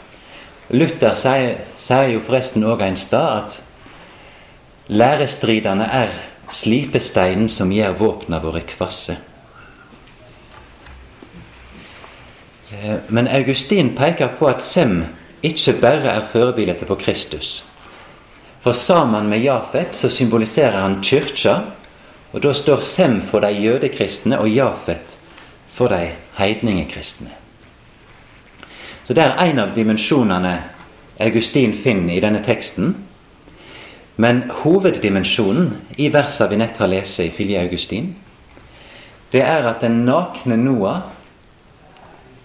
Luther 0.75 1.15
sier, 1.15 1.61
sier 1.79 2.11
jo 2.11 2.25
forresten 2.27 2.67
òg 2.67 2.83
en 2.83 2.99
stad 2.99 3.39
at 3.39 3.59
lærestridene 4.91 5.87
er 5.87 6.11
slipesteinen 6.51 7.49
som 7.49 7.71
gjør 7.71 7.95
våpna 7.99 8.39
våre 8.43 8.61
kvasse. 8.67 9.15
Eh, 12.71 12.95
men 13.07 13.27
Augustin 13.27 13.95
peker 13.95 14.35
på 14.39 14.47
at 14.47 14.63
Sem 14.63 15.05
ikke 15.43 15.73
bare 15.81 16.09
er 16.17 16.27
forbildet 16.31 16.87
på 16.87 16.95
Kristus. 16.95 17.65
For 18.63 18.71
sammen 18.71 19.29
med 19.29 19.43
Jafet 19.43 19.95
så 19.95 20.09
symboliserer 20.09 20.81
han 20.81 21.01
kyrkja, 21.03 21.61
og 22.31 22.43
da 22.43 22.53
står 22.53 22.79
Sem 22.79 23.21
for 23.21 23.39
de 23.39 23.51
jødekristne 23.51 24.39
og 24.39 24.49
Jafet 24.49 25.17
for 25.73 25.87
de 25.87 26.13
heidningekristne. 26.37 27.29
Så 29.03 29.13
det 29.13 29.23
er 29.23 29.35
en 29.43 29.59
av 29.59 29.73
dimensjonene 29.75 30.61
Augustin 31.19 31.73
finner 31.83 32.15
i 32.15 32.21
denne 32.23 32.39
teksten. 32.43 32.95
Men 34.15 34.43
hoveddimensjonen 34.61 35.71
i 35.97 36.09
versa 36.13 36.47
vi 36.47 36.57
nett 36.61 36.77
har 36.77 36.91
lest 36.91 37.19
ifølge 37.19 37.61
Augustin, 37.61 38.13
det 39.33 39.41
er 39.41 39.65
at 39.65 39.81
den 39.81 40.03
nakne 40.05 40.57
Noah 40.57 41.01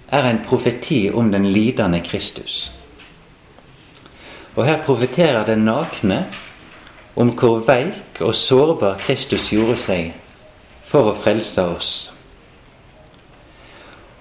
er 0.08 0.24
en 0.24 0.40
profeti 0.44 1.10
om 1.12 1.32
den 1.32 1.46
lidende 1.52 2.00
Kristus. 2.00 2.72
Og 4.56 4.64
her 4.64 4.80
profeterer 4.82 5.44
den 5.44 5.66
nakne 5.68 6.24
om 7.16 7.34
hvor 7.36 7.60
veik 7.66 8.20
og 8.20 8.34
sårbar 8.34 8.96
Kristus 8.98 9.50
gjorde 9.52 9.76
seg 9.76 10.14
for 10.88 11.10
å 11.10 11.18
frelse 11.20 11.64
oss. 11.68 11.92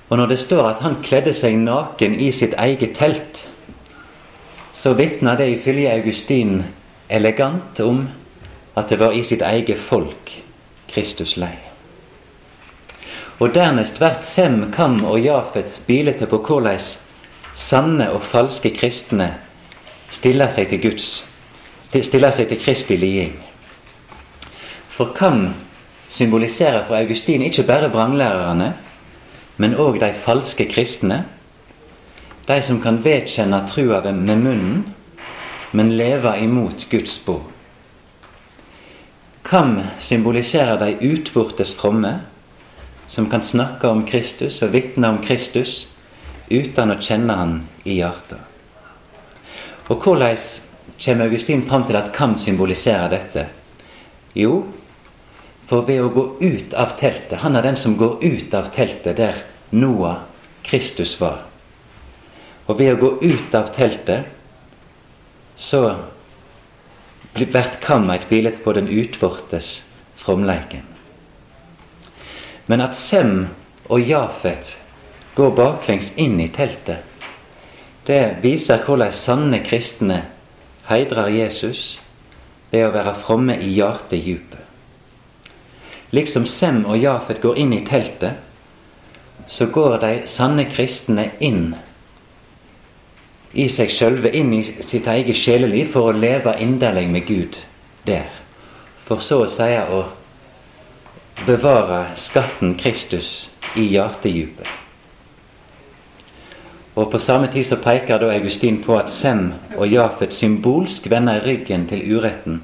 Og 0.10 0.18
når 0.18 0.34
det 0.34 0.40
står 0.40 0.70
at 0.70 0.84
han 0.84 1.00
kledde 1.04 1.34
seg 1.36 1.56
naken 1.62 2.20
i 2.20 2.32
sitt 2.32 2.56
eget 2.60 2.96
telt, 3.00 3.44
så 4.74 4.94
vitner 4.94 5.40
det 5.40 5.50
ifølge 5.56 5.94
Augustin 5.94 6.60
elegant 7.10 7.80
om 7.80 8.08
at 8.78 8.90
det 8.90 9.00
var 9.00 9.16
i 9.16 9.24
sitt 9.24 9.42
eget 9.42 9.80
folk 9.80 10.32
Kristus 10.92 11.38
lei. 11.38 11.56
Og 13.40 13.54
dernest 13.54 14.00
hvert 14.02 14.26
Sem, 14.26 14.72
Kam 14.74 15.04
og 15.06 15.20
Jafet 15.22 15.82
bilete 15.88 16.26
på 16.26 16.40
hvordan 16.42 16.80
sanne 17.58 18.10
og 18.14 18.26
falske 18.26 18.72
kristne 18.74 19.34
stiller 20.10 20.50
seg 20.54 20.72
til 20.72 20.82
Guds, 20.82 21.26
stiller 21.92 22.34
seg 22.34 22.50
til 22.50 22.62
Kristi 22.62 22.98
liding. 22.98 23.38
For 24.90 25.14
Kam 25.16 25.54
symboliserer 26.10 26.86
for 26.88 26.98
Augustin 26.98 27.42
ikke 27.42 27.64
bare 27.68 27.92
vranglærerne, 27.94 28.74
men 29.58 29.76
òg 29.76 30.00
de 30.02 30.14
falske 30.24 30.66
kristne. 30.70 31.24
De 32.48 32.62
som 32.64 32.82
kan 32.82 33.04
vedkjenne 33.04 33.60
trua 33.70 34.02
med 34.12 34.36
munnen, 34.36 34.86
men 35.72 35.98
leve 35.98 36.34
imot 36.40 36.88
Guds 36.90 37.18
bo. 37.26 37.42
Kam 39.48 39.80
symboliserer 40.00 40.80
de 40.80 41.08
utvortes 41.08 41.74
fromme, 41.76 42.20
som 43.08 43.30
kan 43.30 43.44
snakke 43.44 43.88
om 43.88 44.06
Kristus 44.06 44.62
og 44.62 44.74
vitne 44.74 45.08
om 45.08 45.22
Kristus 45.24 45.86
uten 46.52 46.92
å 46.92 47.00
kjenne 47.00 47.36
han 47.40 47.54
i 47.88 48.02
hjertet. 48.02 48.40
Og 49.88 50.04
hvordan 50.04 50.36
kommer 51.00 51.30
Augustin 51.30 51.64
fram 51.68 51.86
til 51.88 51.96
at 51.96 52.12
Kam 52.16 52.36
symboliserer 52.40 53.08
dette? 53.12 53.48
Jo, 54.36 54.66
for 55.68 55.88
ved 55.88 56.04
å 56.04 56.12
gå 56.12 56.26
ut 56.40 56.74
av 56.80 56.94
teltet 57.00 57.42
Han 57.44 57.56
er 57.56 57.66
den 57.66 57.76
som 57.80 57.98
går 58.00 58.24
ut 58.24 58.54
av 58.56 58.70
teltet 58.76 59.18
der 59.20 59.42
Noah, 59.72 60.24
Kristus, 60.64 61.18
var. 61.20 61.44
Og 62.68 62.80
ved 62.80 62.94
å 62.94 63.00
gå 63.00 63.10
ut 63.24 63.56
av 63.56 63.72
teltet 63.76 64.37
så 65.58 65.96
blir 67.34 67.66
Kam 67.82 68.10
et 68.10 68.30
bilde 68.30 68.52
på 68.64 68.74
den 68.74 68.88
utvortes 68.88 69.84
fromleiken. 70.16 70.84
Men 72.66 72.82
at 72.82 72.96
Sem 72.96 73.48
og 73.90 74.02
Jafet 74.02 74.78
går 75.36 75.52
baklengs 75.56 76.14
inn 76.16 76.40
i 76.40 76.50
teltet, 76.50 77.04
det 78.08 78.38
viser 78.42 78.84
hvordan 78.86 79.14
sanne 79.14 79.60
kristne 79.66 80.22
heidrer 80.88 81.28
Jesus 81.28 82.02
ved 82.72 82.88
å 82.88 82.94
være 82.94 83.16
fromme 83.20 83.58
i 83.60 83.74
hjertedjupet. 83.76 84.64
Liksom 86.12 86.46
Sem 86.48 86.86
og 86.86 86.98
Jafet 86.98 87.42
går 87.44 87.58
inn 87.60 87.74
i 87.76 87.84
teltet, 87.86 88.40
så 89.48 89.68
går 89.72 89.98
de 90.04 90.14
sanne 90.28 90.66
kristne 90.72 91.32
inn 91.40 91.76
i 93.58 93.68
seg 93.74 93.92
sjølve, 93.92 94.32
inn 94.38 94.54
i 94.54 94.62
sitt 94.86 95.08
eget 95.10 95.38
sjeleliv, 95.38 95.92
for 95.96 96.12
å 96.12 96.18
leve 96.18 96.54
inderlig 96.62 97.08
med 97.10 97.26
Gud 97.28 97.58
der. 98.06 98.30
For 99.08 99.24
så 99.24 99.42
å 99.46 99.50
si 99.52 99.70
å 99.74 100.04
bevare 101.48 102.14
skatten 102.20 102.76
Kristus 102.78 103.50
i 103.76 103.88
hjertedjupet. 103.96 104.68
Og 106.98 107.12
På 107.12 107.20
samme 107.22 107.48
tid 107.54 107.68
så 107.70 107.78
peker 107.78 108.18
da 108.18 108.32
Augustin 108.34 108.80
på 108.82 108.96
at 108.98 109.12
Sem 109.14 109.52
og 109.78 109.86
Jafet 109.86 110.34
symbolsk 110.34 111.06
vender 111.12 111.46
ryggen 111.46 111.86
til 111.90 112.02
uretten, 112.18 112.64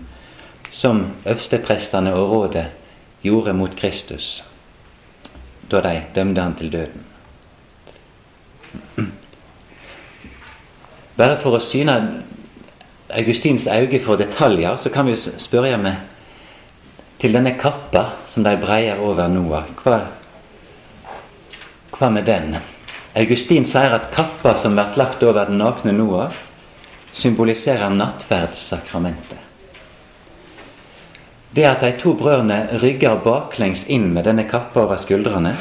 som 0.72 1.06
øversteprestene 1.26 2.16
og 2.18 2.32
rådet 2.32 2.66
gjorde 3.22 3.54
mot 3.54 3.76
Kristus 3.78 4.42
da 5.72 5.82
de 5.82 6.02
dømte 6.16 6.42
han 6.42 6.56
til 6.58 6.72
døden. 6.72 7.13
Bare 11.24 11.38
for 11.40 11.56
å 11.56 11.64
syne 11.64 11.94
Augustins 13.16 13.64
øye 13.72 14.02
for 14.04 14.20
detaljer, 14.20 14.76
så 14.76 14.90
kan 14.92 15.06
vi 15.08 15.14
jo 15.14 15.32
spørre 15.40 15.78
med 15.80 16.10
til 17.22 17.32
denne 17.32 17.54
kappa 17.56 18.18
som 18.28 18.44
de 18.44 18.52
breier 18.60 19.00
over 19.00 19.30
Noah. 19.32 19.70
Hva, 19.80 20.02
hva 21.96 22.10
med 22.12 22.28
den? 22.28 22.58
Augustin 23.16 23.64
sier 23.64 23.96
at 23.96 24.10
kappa 24.12 24.52
som 24.60 24.76
blir 24.76 25.00
lagt 25.00 25.24
over 25.24 25.48
den 25.48 25.62
nakne 25.62 25.94
Noah, 25.96 26.36
symboliserer 27.16 27.94
nattverdssakramentet. 27.96 29.40
Det 31.56 31.64
at 31.70 31.86
de 31.86 31.94
to 32.02 32.18
brødrene 32.20 32.82
rygger 32.82 33.22
baklengs 33.24 33.86
inn 33.88 34.10
med 34.12 34.28
denne 34.28 34.44
kappa 34.52 34.84
over 34.84 35.00
skuldrene, 35.00 35.56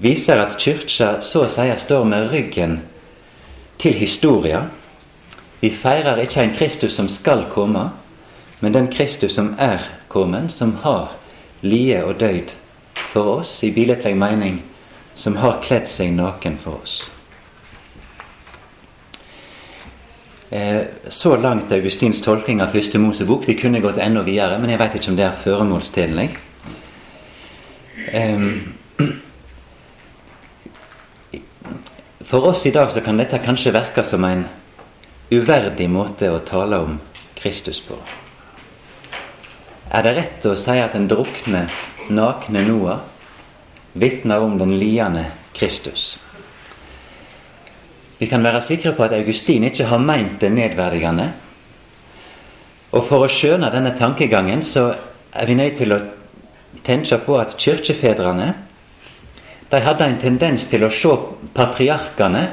viser 0.00 0.40
at 0.40 0.56
kyrkja 0.56 1.18
så 1.20 1.44
å 1.44 1.52
si 1.52 1.68
står 1.84 2.08
med 2.08 2.32
ryggen 2.32 2.78
til 3.80 3.96
historia. 3.96 4.64
Vi 5.60 5.70
feirer 5.70 6.20
ikke 6.20 6.42
en 6.44 6.56
Kristus 6.56 6.92
som 6.96 7.08
skal 7.08 7.46
komme, 7.52 7.90
men 8.60 8.74
den 8.74 8.88
Kristus 8.92 9.32
som 9.36 9.54
er 9.58 9.84
kommet, 10.08 10.52
som 10.52 10.76
har 10.84 11.14
lie 11.62 12.04
og 12.04 12.20
døyd 12.20 12.52
for 13.12 13.40
oss 13.40 13.62
i 13.64 13.72
billedlig 13.72 14.16
mening, 14.16 14.60
som 15.14 15.36
har 15.40 15.60
kledd 15.64 15.88
seg 15.88 16.12
naken 16.16 16.58
for 16.60 16.80
oss. 16.82 17.10
Eh, 20.50 20.82
så 21.08 21.36
langt 21.36 21.72
Augustins 21.72 22.20
tolkning 22.24 22.60
av 22.60 22.72
første 22.74 22.98
Mosebok. 22.98 23.46
Vi 23.48 23.54
kunne 23.54 23.80
gått 23.80 24.00
enda 24.02 24.24
videre, 24.26 24.58
men 24.58 24.72
jeg 24.72 24.80
vet 24.80 24.96
ikke 24.98 25.12
om 25.12 25.18
det 25.18 25.28
er 25.28 25.42
føremålstjenlig. 25.44 26.28
For 32.30 32.46
oss 32.46 32.66
i 32.66 32.70
dag 32.70 32.92
så 32.92 33.00
kan 33.02 33.16
dette 33.18 33.40
kanskje 33.42 33.72
virke 33.74 34.04
som 34.06 34.22
en 34.22 34.44
uverdig 35.34 35.88
måte 35.90 36.28
å 36.30 36.36
tale 36.46 36.78
om 36.78 37.00
Kristus 37.34 37.80
på. 37.82 37.96
Er 39.90 40.06
det 40.06 40.12
rett 40.14 40.46
å 40.46 40.52
si 40.54 40.76
at 40.78 40.94
den 40.94 41.08
drukne, 41.10 41.64
nakne 42.06 42.62
Noah 42.68 43.00
vitner 43.98 44.46
om 44.46 44.54
den 44.62 44.76
liende 44.78 45.24
Kristus? 45.58 46.20
Vi 48.22 48.30
kan 48.30 48.46
være 48.46 48.62
sikre 48.62 48.94
på 48.94 49.08
at 49.08 49.18
Augustin 49.18 49.66
ikke 49.66 49.90
har 49.90 49.98
meint 49.98 50.38
det 50.38 50.54
nedverdigende. 50.54 51.32
Og 52.94 53.10
for 53.10 53.26
å 53.26 53.32
skjønne 53.40 53.74
denne 53.74 53.96
tankegangen 53.98 54.62
så 54.62 54.92
er 55.34 55.50
vi 55.50 55.58
nødt 55.58 55.82
til 55.82 55.98
å 55.98 56.04
tenke 56.86 57.18
på 57.26 57.42
at 57.42 57.58
kirkefedrene 57.58 58.52
de 59.70 59.80
hadde 59.84 60.06
en 60.06 60.18
tendens 60.18 60.66
til 60.70 60.84
å 60.84 60.90
se 60.90 61.12
patriarkene 61.54 62.44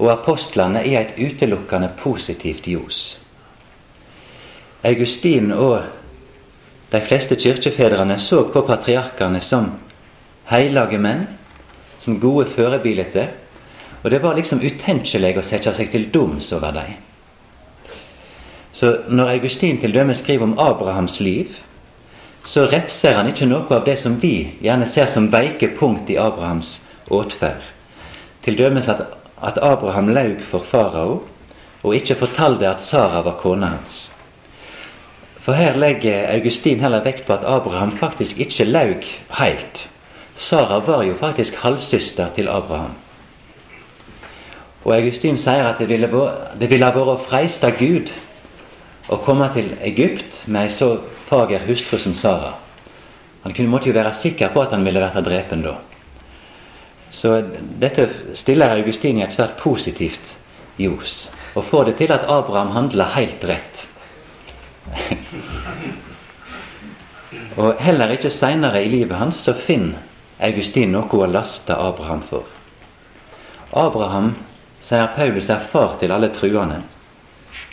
og 0.00 0.10
apostlene 0.12 0.82
i 0.86 0.96
et 0.98 1.14
utelukkende 1.18 1.92
positivt 2.00 2.66
ljos. 2.66 3.18
Augustin 4.86 5.52
og 5.52 5.82
de 6.90 7.00
fleste 7.04 7.36
kirkefedrene 7.38 8.16
så 8.18 8.46
på 8.50 8.64
patriarkene 8.66 9.40
som 9.44 9.74
hellige 10.50 10.98
menn, 10.98 11.26
som 12.00 12.18
gode 12.18 12.48
førebilder 12.50 13.28
og 14.02 14.10
det 14.10 14.22
var 14.22 14.36
liksom 14.36 14.62
utenkelig 14.64 15.36
å 15.36 15.44
sette 15.44 15.72
seg 15.76 15.90
til 15.92 16.06
doms 16.12 16.48
over 16.56 16.72
dem. 16.72 16.94
Så 18.72 18.92
når 19.10 19.34
Augustin 19.34 19.80
til 19.80 19.92
dømes 19.92 20.22
skriver 20.22 20.46
om 20.46 20.58
Abrahams 20.58 21.18
liv, 21.20 21.58
så 22.44 22.64
repser 22.70 23.18
han 23.18 23.28
ikke 23.28 23.48
noe 23.48 23.68
av 23.74 23.84
det 23.84 23.98
som 24.00 24.16
vi 24.20 24.52
gjerne 24.64 24.88
ser 24.88 25.10
som 25.10 25.28
veike 25.32 25.72
punkt 25.76 26.10
i 26.10 26.18
Abrahams 26.20 26.78
åtferd. 27.12 27.60
Til 28.44 28.56
dømes 28.56 28.88
at, 28.88 29.02
at 29.42 29.58
Abraham 29.62 30.08
laug 30.14 30.40
for 30.48 30.64
farao, 30.64 31.20
og 31.82 31.96
ikke 31.96 32.18
fortalte 32.20 32.68
at 32.68 32.82
Sara 32.84 33.22
var 33.24 33.38
kona 33.40 33.74
hans. 33.74 34.10
For 35.40 35.56
her 35.56 35.76
legger 35.80 36.28
Augustin 36.34 36.80
heller 36.80 37.04
vekt 37.04 37.24
på 37.26 37.32
at 37.32 37.44
Abraham 37.48 37.92
faktisk 37.96 38.40
ikke 38.40 38.68
laug 38.68 39.06
heilt. 39.38 39.86
Sara 40.36 40.80
var 40.84 41.02
jo 41.04 41.16
faktisk 41.16 41.56
halvsøster 41.62 42.28
til 42.36 42.48
Abraham. 42.48 42.92
Og 44.84 44.94
Augustin 44.96 45.36
sier 45.36 45.66
at 45.68 45.80
det 45.80 45.88
ville, 45.88 46.08
det 46.60 46.70
ville 46.70 46.84
ha 46.84 46.92
vært 46.94 47.14
å 47.14 47.24
freiste 47.24 47.68
Gud 47.76 48.12
å 49.10 49.18
komme 49.24 49.48
til 49.54 49.72
Egypt 49.82 50.44
med 50.46 50.68
ei 50.68 50.72
så 50.74 50.92
fager 51.26 51.64
hustru 51.66 51.98
som 51.98 52.14
Sara. 52.14 52.52
Han 53.42 53.54
kunne, 53.56 53.70
måtte 53.72 53.88
jo 53.88 53.96
være 53.96 54.12
sikker 54.14 54.52
på 54.54 54.62
at 54.62 54.74
han 54.76 54.84
ville 54.86 55.02
vært 55.02 55.24
drepen 55.26 55.64
da. 55.64 55.78
Så 57.10 57.40
dette 57.82 58.06
stiller 58.38 58.76
Augustin 58.76 59.18
i 59.18 59.24
et 59.24 59.34
svært 59.34 59.56
positivt 59.58 60.36
ljos. 60.78 61.24
Og 61.58 61.66
får 61.66 61.88
det 61.88 61.96
til 61.98 62.12
at 62.14 62.28
Abraham 62.30 62.70
handler 62.76 63.16
helt 63.16 63.42
rett. 63.50 63.86
og 67.60 67.82
heller 67.82 68.14
ikke 68.14 68.30
seinere 68.30 68.84
i 68.84 68.92
livet 68.92 69.18
hans 69.18 69.42
så 69.42 69.56
finner 69.58 69.98
Augustin 70.40 70.94
noe 70.94 71.10
å 71.10 71.26
laste 71.28 71.74
Abraham 71.74 72.22
for. 72.30 72.46
Abraham 73.76 74.36
sier 74.80 75.10
Paulus 75.16 75.50
er 75.50 75.66
far 75.72 75.98
til 76.00 76.14
alle 76.14 76.30
truende. 76.34 76.80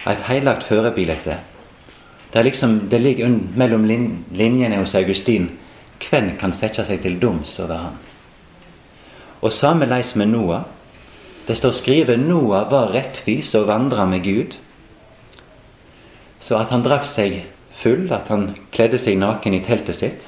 Et 0.07 0.23
heilagt 0.29 0.63
førebilde. 0.63 1.37
Det, 2.33 2.43
liksom, 2.43 2.79
det 2.91 3.01
ligger 3.01 3.31
mellom 3.55 3.85
linjene 3.87 4.79
hos 4.79 4.95
Augustin 4.95 5.49
hvem 6.03 6.35
kan 6.39 6.53
sette 6.53 6.85
seg 6.85 7.01
til 7.03 7.17
doms 7.19 7.57
over 7.59 7.81
han. 7.81 7.97
Og 9.41 9.53
sameleis 9.53 10.15
med 10.15 10.31
Noah. 10.31 10.65
Det 11.47 11.57
står 11.57 11.75
skrevet 11.77 12.19
Noah 12.19 12.67
var 12.71 12.91
rettvis 12.93 13.53
og 13.55 13.67
vandra 13.67 14.05
med 14.05 14.23
Gud. 14.23 14.57
Så 16.39 16.57
at 16.59 16.71
han 16.71 16.83
drakk 16.85 17.07
seg 17.07 17.45
full 17.77 18.11
at 18.13 18.27
han 18.33 18.49
kledde 18.73 18.99
seg 19.01 19.19
naken 19.21 19.55
i 19.55 19.63
teltet 19.65 19.99
sitt, 19.99 20.27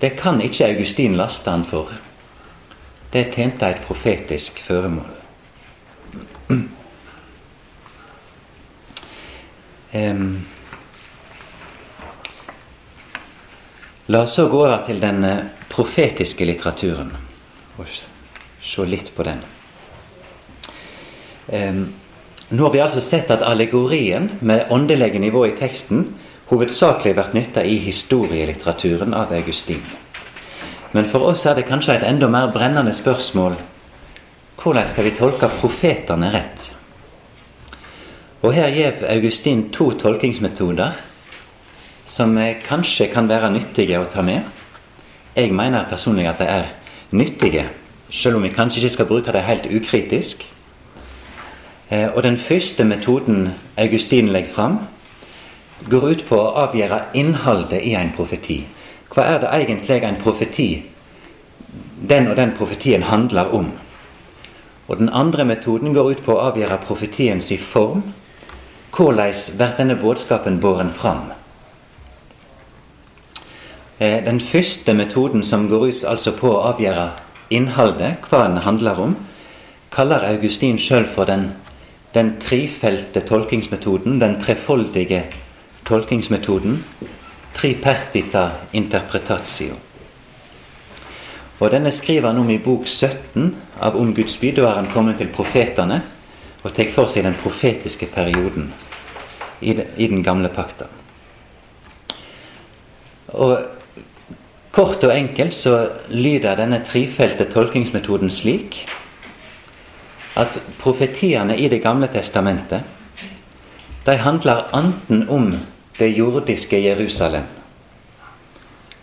det 0.00 0.14
kan 0.16 0.40
ikke 0.40 0.70
Augustin 0.72 1.16
laste 1.18 1.50
han 1.52 1.64
for. 1.68 1.92
Det 3.12 3.28
tjente 3.34 3.68
et 3.68 3.82
profetisk 3.84 4.60
føremål. 4.64 5.18
Um, 9.92 10.46
la 14.06 14.22
oss 14.22 14.34
så 14.34 14.46
gå 14.48 14.60
over 14.62 14.84
til 14.86 15.00
den 15.02 15.24
eh, 15.26 15.48
profetiske 15.70 16.46
litteraturen 16.46 17.10
og 17.78 17.88
se 17.90 18.86
litt 18.86 19.10
på 19.16 19.26
den. 19.26 19.42
Um, 21.50 21.82
nå 22.50 22.66
har 22.66 22.74
vi 22.74 22.82
altså 22.82 23.02
sett 23.02 23.30
at 23.34 23.42
allegorien 23.46 24.30
med 24.40 24.70
åndelige 24.70 25.18
nivå 25.22 25.46
i 25.48 25.56
teksten 25.58 26.06
hovedsakelig 26.50 27.14
vært 27.18 27.34
nytta 27.34 27.62
i 27.66 27.78
historielitteraturen 27.82 29.14
av 29.14 29.34
Augustin. 29.34 29.82
Men 30.92 31.06
for 31.10 31.30
oss 31.30 31.46
er 31.46 31.58
det 31.58 31.68
kanskje 31.68 31.98
et 31.98 32.06
enda 32.06 32.30
mer 32.30 32.50
brennende 32.54 32.94
spørsmål 32.94 33.58
hvordan 34.60 34.90
skal 34.90 35.06
vi 35.06 35.16
tolke 35.16 35.48
profetene 35.60 36.30
rett? 36.34 36.66
Og 38.42 38.54
her 38.56 38.70
gir 38.72 39.02
Augustin 39.04 39.66
to 39.72 39.90
tolkingsmetoder 40.00 40.96
som 42.06 42.38
kanskje 42.64 43.10
kan 43.12 43.28
være 43.28 43.52
nyttige 43.52 43.98
å 44.00 44.08
ta 44.10 44.22
med. 44.24 44.46
Jeg 45.36 45.52
mener 45.52 45.88
personlig 45.90 46.24
at 46.26 46.40
de 46.40 46.46
er 46.48 46.70
nyttige, 47.12 47.66
selv 48.10 48.36
om 48.36 48.42
vi 48.42 48.52
kanskje 48.54 48.80
ikke 48.80 48.94
skal 48.94 49.06
bruke 49.06 49.32
det 49.32 49.44
helt 49.44 49.68
ukritisk. 49.68 50.46
Eh, 51.90 52.08
og 52.14 52.22
den 52.22 52.38
første 52.38 52.84
metoden 52.84 53.50
Augustin 53.76 54.28
legger 54.28 54.54
fram, 54.54 54.78
går 55.90 56.08
ut 56.10 56.24
på 56.28 56.38
å 56.38 56.54
avgjøre 56.64 57.02
innholdet 57.14 57.84
i 57.84 57.94
en 57.98 58.12
profeti. 58.16 58.62
Hva 59.10 59.26
er 59.26 59.38
det 59.42 59.52
egentlig 59.52 60.02
en 60.06 60.18
profeti, 60.22 60.68
den 62.08 62.28
og 62.30 62.36
den 62.36 62.52
profetien, 62.56 63.02
handler 63.02 63.54
om? 63.54 63.70
Og 64.88 64.98
Den 64.98 65.08
andre 65.08 65.44
metoden 65.44 65.94
går 65.94 66.10
ut 66.10 66.24
på 66.24 66.34
å 66.34 66.48
avgjøre 66.50 66.80
profetiens 66.86 67.52
form. 67.62 68.02
Hvordan 68.96 69.34
blir 69.56 69.76
denne 69.78 69.96
budskapen 69.96 70.60
båren 70.60 70.90
fram? 70.90 71.32
Eh, 74.00 74.24
den 74.24 74.40
første 74.40 74.94
metoden, 74.94 75.44
som 75.44 75.68
går 75.68 75.86
ut 75.86 76.04
altså 76.04 76.32
på 76.32 76.50
å 76.50 76.62
avgjøre 76.72 77.10
innholdet, 77.50 78.16
hva 78.30 78.46
den 78.48 78.62
handler 78.64 79.00
om, 79.00 79.16
kaller 79.92 80.24
Augustin 80.24 80.78
sjøl 80.78 81.06
for 81.06 81.24
den, 81.24 81.52
den 82.14 82.36
trifelte 82.40 83.20
tolkingsmetoden, 83.20 84.20
den 84.20 84.40
trefoldige 84.40 85.24
tolkingsmetoden 85.84 86.84
tripertita 87.54 88.50
interpretatio. 88.72 89.74
Og 91.60 91.70
Denne 91.70 91.92
skriver 91.92 92.30
han 92.30 92.38
om 92.40 92.50
i 92.50 92.58
bok 92.58 92.86
17 92.88 93.50
av 93.80 93.96
Om 93.96 94.14
Guds 94.14 94.36
by. 94.40 94.54
Da 94.56 94.70
er 94.70 94.78
han 94.78 94.88
kommet 94.92 95.18
til 95.20 95.28
profetene 95.28 96.00
og 96.62 96.72
tar 96.76 96.90
for 96.94 97.08
seg 97.12 97.24
den 97.24 97.36
profetiske 97.40 98.06
perioden 98.12 98.72
i, 99.60 99.74
den 99.74 100.22
gamle 100.24 100.48
pakta. 100.52 100.88
Og 103.32 103.58
Kort 104.70 105.02
og 105.02 105.10
enkelt 105.10 105.54
så 105.54 105.88
lyder 106.14 106.54
denne 106.60 106.78
trifelte 106.86 107.48
tolkingsmetoden 107.50 108.30
slik 108.30 108.84
at 110.38 110.60
profetiene 110.78 111.56
i 111.58 111.66
Det 111.68 111.82
gamle 111.82 112.06
testamentet 112.06 112.86
de 114.06 114.14
handler 114.16 114.70
enten 114.74 115.28
om 115.28 115.50
det 115.98 116.12
jordiske 116.14 116.78
Jerusalem 116.78 117.48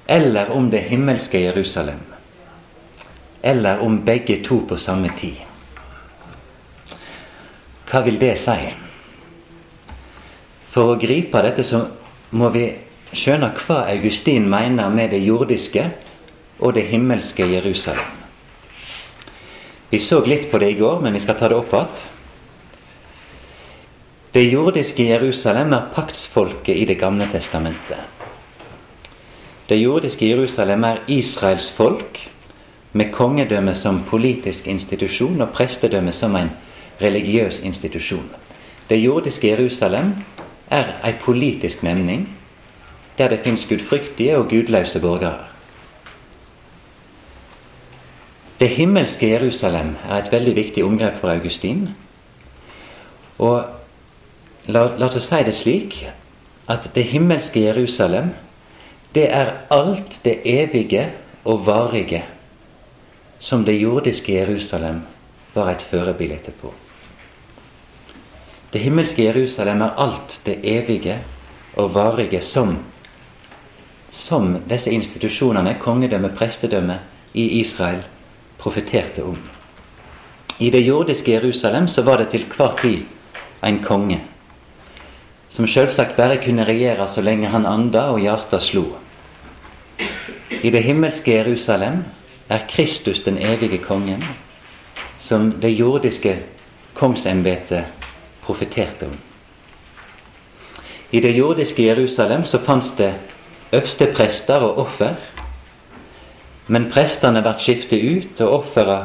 eller 0.08 0.50
om 0.50 0.72
det 0.72 0.80
himmelske 0.80 1.40
Jerusalem. 1.40 2.00
Eller 3.42 3.80
om 3.80 4.06
begge 4.06 4.44
to 4.44 4.62
på 4.70 4.78
samme 4.78 5.12
tid. 5.20 5.47
Hva 7.88 8.02
vil 8.04 8.20
det 8.20 8.36
si? 8.42 8.58
For 10.74 10.94
å 10.94 11.00
gripe 11.00 11.42
dette 11.46 11.64
så 11.66 11.86
må 12.36 12.52
vi 12.54 12.68
skjønne 13.16 13.54
hva 13.56 13.86
Augustin 13.94 14.50
mener 14.52 14.92
med 14.92 15.14
det 15.16 15.24
jordiske 15.24 15.86
og 16.60 16.76
det 16.76 16.88
himmelske 16.92 17.48
Jerusalem. 17.48 18.14
Vi 19.90 20.00
så 20.04 20.20
litt 20.26 20.50
på 20.52 20.60
det 20.60 20.74
i 20.74 20.80
går, 20.80 21.00
men 21.02 21.16
vi 21.16 21.24
skal 21.24 21.38
ta 21.40 21.48
det 21.48 21.56
opp 21.56 21.72
igjen. 21.74 22.06
Det 24.36 24.44
jordiske 24.44 25.06
Jerusalem 25.08 25.72
er 25.74 25.88
paktsfolket 25.96 26.76
i 26.76 26.86
Det 26.86 27.00
gamle 27.00 27.26
testamentet. 27.32 28.04
Det 29.70 29.80
jordiske 29.80 30.28
Jerusalem 30.28 30.84
er 30.84 31.00
Israels 31.08 31.72
folk, 31.72 32.30
med 32.92 33.12
kongedømme 33.12 33.74
som 33.76 34.04
politisk 34.04 34.68
institusjon 34.68 35.42
og 35.42 35.50
prestedømme 35.54 36.12
som 36.14 36.36
en 36.36 36.52
religiøs 37.02 37.60
institusjon. 37.60 38.30
Det 38.90 39.04
jordiske 39.04 39.48
Jerusalem 39.48 40.16
er 40.70 40.94
ei 41.06 41.14
politisk 41.22 41.84
nemning, 41.84 42.28
der 43.18 43.28
det 43.30 43.40
fins 43.44 43.66
gudfryktige 43.70 44.38
og 44.38 44.50
gudløse 44.50 45.00
borgere. 45.00 45.48
Det 48.60 48.70
himmelske 48.70 49.30
Jerusalem 49.30 49.96
er 50.10 50.18
et 50.18 50.32
veldig 50.32 50.56
viktig 50.56 50.84
omgrep 50.84 51.20
for 51.22 51.30
Augustin. 51.30 51.90
Og 53.38 53.64
La, 54.68 54.82
la 55.00 55.08
oss 55.08 55.30
si 55.30 55.44
det 55.48 55.56
slik 55.56 56.02
at 56.68 56.90
det 56.96 57.06
himmelske 57.14 57.62
Jerusalem, 57.64 58.34
det 59.16 59.30
er 59.32 59.54
alt 59.72 60.20
det 60.26 60.42
evige 60.44 61.06
og 61.48 61.64
varige 61.66 62.26
som 63.40 63.64
det 63.64 63.78
jordiske 63.80 64.34
Jerusalem 64.34 65.02
var 65.54 65.72
et 65.72 65.82
førebilde 65.82 66.52
på. 66.60 66.74
Det 68.74 68.80
himmelske 68.80 69.24
Jerusalem 69.24 69.82
er 69.82 69.98
alt 69.98 70.42
det 70.46 70.60
evige 70.64 71.20
og 71.76 71.94
varige 71.94 72.42
som 72.42 72.78
som 74.12 74.56
disse 74.70 74.92
institusjonene, 74.92 75.76
kongedømme, 75.80 76.30
prestedømme, 76.30 77.00
i 77.34 77.60
Israel 77.60 78.00
profeterte 78.58 79.24
om. 79.24 79.38
I 80.60 80.70
det 80.70 80.82
jordiske 80.88 81.32
Jerusalem 81.32 81.88
så 81.88 82.02
var 82.02 82.18
det 82.18 82.30
til 82.30 82.46
hver 82.56 82.74
tid 82.82 83.04
en 83.64 83.84
konge 83.84 84.22
som 85.50 85.68
selvsagt 85.68 86.18
bare 86.18 86.40
kunne 86.44 86.66
regjere 86.68 87.08
så 87.08 87.22
lenge 87.22 87.48
han 87.48 87.66
anda 87.66 88.08
og 88.12 88.20
hjertet 88.20 88.64
slo. 88.64 88.86
I 90.50 90.70
det 90.70 90.84
himmelske 90.84 91.32
Jerusalem 91.32 92.04
er 92.50 92.66
Kristus 92.70 93.22
den 93.22 93.38
evige 93.38 93.78
kongen, 93.78 94.24
som 95.20 95.52
det 95.62 95.72
jordiske 95.78 96.40
kongsembetet 96.94 97.86
profeterte 98.48 99.12
om. 99.12 99.18
I 101.12 101.20
det 101.24 101.36
jordiske 101.38 101.84
Jerusalem 101.84 102.46
så 102.46 102.60
fantes 102.60 102.96
det 102.98 103.14
øverste 103.72 104.08
prester 104.16 104.64
og 104.64 104.80
offer, 104.88 105.16
men 106.68 106.90
prestene 106.92 107.44
ble 107.44 107.54
skiftet 107.60 108.04
ut, 108.04 108.42
og 108.42 108.64
offera 108.64 108.98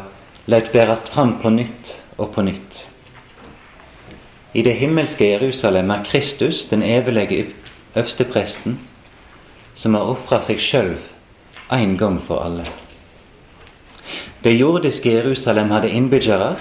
lot 0.51 0.73
bæres 0.73 1.05
fram 1.07 1.37
på 1.43 1.51
nytt 1.51 1.97
og 2.19 2.33
på 2.35 2.43
nytt. 2.43 2.87
I 4.55 4.63
det 4.63 4.75
himmelske 4.75 5.31
Jerusalem 5.31 5.91
er 5.91 6.05
Kristus 6.05 6.65
den 6.65 6.83
evige 6.83 7.47
øverstepresten, 7.95 8.81
som 9.75 9.95
har 9.95 10.11
ofra 10.13 10.43
seg 10.43 10.61
sjøl 10.61 10.97
en 11.73 11.97
gang 11.99 12.19
for 12.27 12.43
alle. 12.45 12.67
Det 14.45 14.59
jordiske 14.59 15.13
Jerusalem 15.13 15.71
hadde 15.71 15.91
innbyggere 15.91 16.57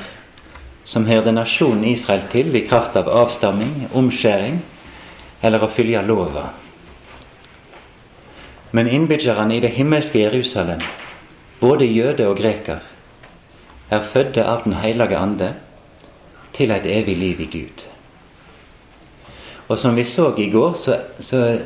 som 0.91 1.05
hørte 1.07 1.31
nasjonen 1.31 1.85
Israel 1.87 2.25
til 2.31 2.55
i 2.55 2.65
kraft 2.67 2.97
av 2.99 3.07
avstamming, 3.07 3.85
omskjæring 3.95 4.57
eller 5.41 5.63
å 5.63 5.69
følge 5.71 6.01
lova. 6.03 6.49
Men 8.75 8.89
innbyggerne 8.91 9.55
i 9.55 9.61
det 9.63 9.71
himmelske 9.77 10.19
Jerusalem, 10.19 10.81
både 11.61 11.87
jøde 11.87 12.25
og 12.27 12.41
greker, 12.41 12.81
er 13.91 14.03
fødde 14.13 14.43
av 14.43 14.65
Den 14.65 14.73
hellige 14.73 15.17
ande 15.17 15.53
til 16.53 16.71
et 16.71 16.85
evig 16.85 17.15
liv 17.17 17.39
i 17.41 17.47
Gud. 17.51 17.85
Og 19.67 19.79
som 19.79 19.95
vi 19.95 20.03
så 20.03 20.33
i 20.37 20.49
går, 20.51 20.73
så, 20.73 20.97
så 21.19 21.59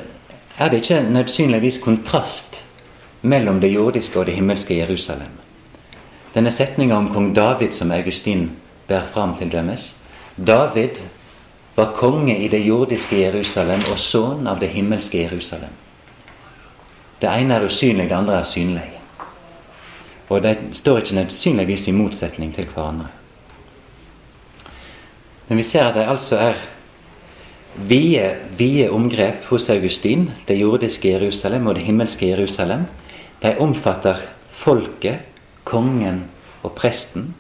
er 0.57 0.69
det 0.69 0.83
ikke 0.83 1.01
nødvendigvis 1.01 1.81
kontrast 1.81 2.61
mellom 3.21 3.61
det 3.61 3.73
jordiske 3.73 4.19
og 4.19 4.25
det 4.25 4.37
himmelske 4.37 4.77
Jerusalem. 4.77 5.33
Denne 6.35 6.51
setninga 6.51 6.97
om 6.97 7.09
kong 7.13 7.33
David 7.35 7.73
som 7.73 7.91
Augustin 7.91 8.51
bærer 8.87 9.07
fram 9.13 9.37
til 9.37 9.51
dømes 9.51 9.95
David 10.35 10.99
var 11.75 11.93
konge 11.95 12.37
i 12.37 12.47
det 12.47 12.61
jordiske 12.67 13.19
Jerusalem 13.19 13.81
og 13.91 13.99
sønn 13.99 14.47
av 14.47 14.59
det 14.59 14.69
himmelske 14.71 15.21
Jerusalem. 15.23 15.71
Det 17.21 17.29
ene 17.31 17.55
er 17.55 17.65
usynlig, 17.67 18.09
det 18.09 18.15
andre 18.15 18.39
er 18.39 18.47
synlig. 18.47 18.89
Og 20.29 20.43
det 20.43 20.57
står 20.73 20.97
ikke 20.97 21.15
nødvendigvis 21.15 21.87
i 21.87 21.95
motsetning 21.95 22.55
til 22.55 22.67
hverandre. 22.73 23.07
Men 25.47 25.57
vi 25.57 25.63
ser 25.63 25.87
at 25.87 25.95
de 25.95 26.05
altså 26.09 26.37
er 26.37 26.61
vide, 27.75 28.35
vide 28.57 28.89
omgrep 28.89 29.45
hos 29.49 29.69
Augustin, 29.69 30.31
det 30.47 30.59
jordiske 30.59 31.11
Jerusalem 31.11 31.67
og 31.67 31.75
det 31.75 31.83
himmelske 31.83 32.29
Jerusalem, 32.29 32.85
de 33.43 33.55
omfatter 33.59 34.23
folket, 34.51 35.19
kongen 35.63 36.23
og 36.63 36.71
presten, 36.71 37.35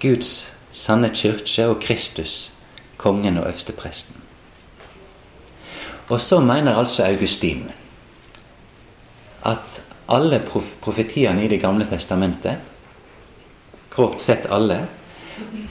Guds 0.00 0.50
sanne 0.72 1.10
kirke 1.14 1.66
og 1.66 1.80
Kristus, 1.82 2.52
kongen 2.96 3.38
og 3.38 3.48
øverstepresten. 3.48 4.14
Og 6.08 6.20
så 6.20 6.40
mener 6.40 6.76
altså 6.76 7.04
Augustin 7.04 7.70
at 9.46 9.82
alle 10.08 10.40
profetiene 10.80 11.44
i 11.44 11.48
Det 11.48 11.60
gamle 11.60 11.86
testamentet, 11.90 12.56
grovt 13.90 14.22
sett 14.22 14.46
alle, 14.50 14.86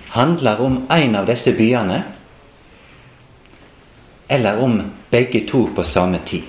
handler 0.09 0.61
om 0.61 0.77
en 0.91 1.15
av 1.15 1.25
disse 1.27 1.51
byene, 1.57 2.03
eller 4.29 4.59
om 4.63 4.81
begge 5.11 5.47
to 5.47 5.69
på 5.75 5.83
samme 5.83 6.19
tid. 6.25 6.43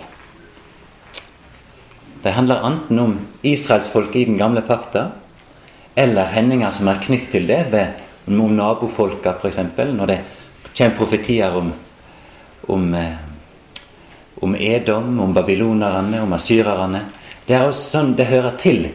Det 2.22 2.32
handler 2.32 2.66
enten 2.66 2.98
om 2.98 3.18
israelsfolket 3.42 4.16
i 4.16 4.24
den 4.24 4.38
gamle 4.38 4.62
pakta, 4.62 5.10
eller 5.98 6.30
hendinger 6.30 6.70
som 6.74 6.88
er 6.90 7.00
knytt 7.02 7.30
til 7.32 7.48
det, 7.48 7.64
ved, 7.72 8.04
noen 8.28 8.58
nabofolka 8.58 9.34
f.eks., 9.38 9.58
når 9.76 10.10
det 10.10 10.18
kommer 10.76 10.96
profetier 10.98 11.56
om, 11.58 11.72
om, 12.68 12.88
eh, 12.94 13.16
om 14.44 14.54
Edom, 14.54 15.16
om 15.20 15.34
babylonerne, 15.34 16.22
om 16.22 16.36
asyrerne. 16.36 17.02
Det 17.48 17.56
er 17.56 17.66
også 17.66 17.96
sånn 17.96 18.12
det 18.18 18.28
hører 18.28 18.58
til 18.60 18.90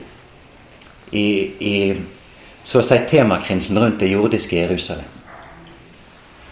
i, 1.12 1.26
i 1.60 1.76
så 2.64 2.80
å 2.80 2.86
si 2.86 3.00
temakrinsen 3.10 3.80
rundt 3.82 4.00
det 4.00 4.14
jordiske 4.14 4.56
Jerusalem. 4.56 5.10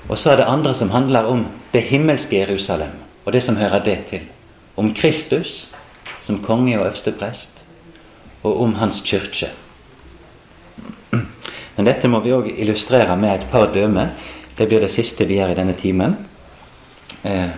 Og 0.10 0.18
så 0.20 0.34
er 0.34 0.42
det 0.42 0.50
andre 0.50 0.74
som 0.76 0.92
handler 0.92 1.30
om 1.30 1.46
det 1.72 1.86
himmelske 1.88 2.42
Jerusalem, 2.42 2.98
og 3.24 3.32
det 3.32 3.44
som 3.46 3.56
hører 3.62 3.86
det 3.86 3.98
til. 4.10 4.28
Om 4.76 4.92
Kristus 4.98 5.70
som 6.22 6.42
konge 6.44 6.76
og 6.78 6.90
øverste 6.90 7.14
prest, 7.16 7.64
og 8.44 8.60
om 8.66 8.76
hans 8.82 9.00
kirke. 9.06 9.54
Men 11.82 11.88
dette 11.90 12.10
må 12.14 12.20
vi 12.22 12.30
òg 12.30 12.46
illustrere 12.62 13.16
med 13.18 13.32
et 13.34 13.46
par 13.50 13.72
dømme. 13.74 14.04
Det 14.54 14.68
blir 14.70 14.84
det 14.84 14.92
siste 14.94 15.26
vi 15.26 15.40
gjør 15.40 15.50
i 15.50 15.56
denne 15.58 15.74
timen. 15.74 16.12
Eh. 17.26 17.50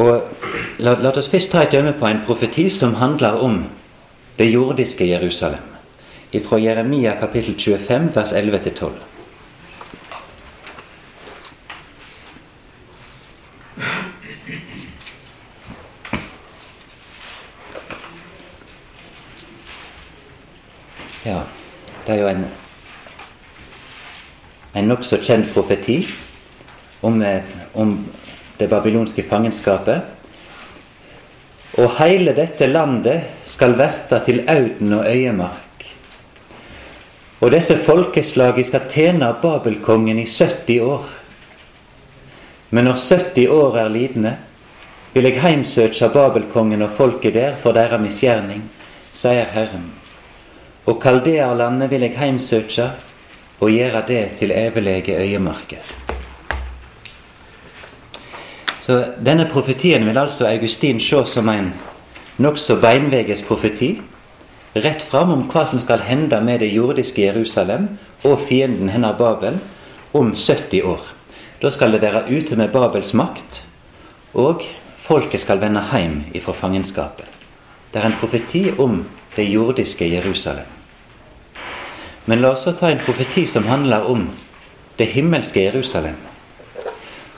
Og 0.00 0.32
la, 0.80 0.94
la, 0.96 1.12
oss 1.12 1.28
først 1.28 1.52
ta 1.52 1.66
et 1.66 1.76
dømme 1.76 1.92
på 2.00 2.08
en 2.08 2.22
profeti 2.24 2.70
som 2.72 2.96
handler 3.02 3.36
om 3.36 3.66
det 4.38 4.48
jordiske 4.48 5.04
Jerusalem. 5.12 5.60
Fra 6.48 6.56
Jeremia 6.64 7.12
kapittel 7.20 7.60
25, 7.60 8.14
vers 8.16 8.32
11-12. 8.32 9.13
Ja, 21.24 21.40
det 22.06 22.12
er 22.12 22.20
jo 22.20 22.28
en, 22.28 22.42
en 24.76 24.90
nokså 24.90 25.22
kjent 25.24 25.48
profeti 25.54 26.02
om, 27.00 27.22
eh, 27.22 27.40
om 27.72 27.94
det 28.58 28.68
babylonske 28.68 29.24
fangenskapet. 29.30 30.02
Og 31.80 31.96
hele 31.98 32.36
dette 32.36 32.68
landet 32.68 33.24
skal 33.48 33.78
verta 33.78 34.20
til 34.26 34.44
auden 34.48 34.92
og 34.92 35.08
øyemark. 35.08 35.88
Og 37.40 37.50
disse 37.56 37.78
folkeslaget 37.86 38.66
skal 38.66 38.86
tjene 38.92 39.32
Babelkongen 39.42 40.18
i 40.18 40.28
70 40.28 40.80
år. 40.80 41.08
Men 42.70 42.84
når 42.84 43.00
70 43.00 43.48
år 43.48 43.76
er 43.78 43.88
lidende, 43.88 44.36
vil 45.14 45.24
jeg 45.24 45.40
heimsøke 45.42 46.12
Babelkongen 46.12 46.82
og 46.82 46.96
folket 46.96 47.34
der 47.34 47.56
for 47.56 47.72
deres 47.72 48.00
misgjerning, 48.00 48.68
sier 49.12 49.44
Herren. 49.44 50.03
Og 50.86 51.00
kaldeerlandet 51.00 51.90
vil 51.90 52.04
jeg 52.04 52.18
heimsøke 52.18 52.90
og 53.60 53.70
gjøre 53.70 54.02
det 54.08 54.24
til 54.38 54.52
evelege 54.52 55.16
øyemarker. 55.16 55.84
Så 58.80 59.04
denne 59.24 59.48
profetien 59.52 60.04
vil 60.06 60.18
altså 60.18 60.46
Augustin 60.46 61.00
se 61.00 61.22
som 61.26 61.48
en 61.48 61.72
nokså 62.36 62.76
beinveges 62.80 63.42
profeti. 63.42 63.94
Rett 64.76 65.02
fram 65.02 65.30
om 65.32 65.46
hva 65.48 65.62
som 65.70 65.80
skal 65.80 66.02
hende 66.04 66.40
med 66.44 66.60
det 66.60 66.72
jordiske 66.74 67.22
Jerusalem 67.22 67.88
og 68.24 68.42
fienden 68.48 68.90
hennes 68.92 69.16
Babel 69.18 69.56
om 70.12 70.34
70 70.36 70.82
år. 70.82 71.00
Da 71.62 71.70
skal 71.70 71.92
det 71.92 72.02
være 72.02 72.26
ute 72.28 72.56
med 72.56 72.68
Babels 72.68 73.14
makt, 73.14 73.62
og 74.34 74.66
folket 74.98 75.40
skal 75.40 75.62
vende 75.62 75.80
hjem 75.92 76.24
ifra 76.34 76.52
fangenskapet. 76.52 77.24
Det 77.92 78.02
er 78.02 78.10
en 78.10 78.20
profeti 78.20 78.66
om 78.78 79.04
det 79.36 79.48
jordiske 79.48 80.12
Jerusalem. 80.12 80.73
Men 82.24 82.40
la 82.40 82.52
oss 82.52 82.64
ta 82.64 82.90
en 82.90 82.98
profeti 83.04 83.46
som 83.46 83.66
handler 83.66 84.06
om 84.10 84.30
det 84.96 85.04
himmelske 85.12 85.60
Jerusalem. 85.60 86.16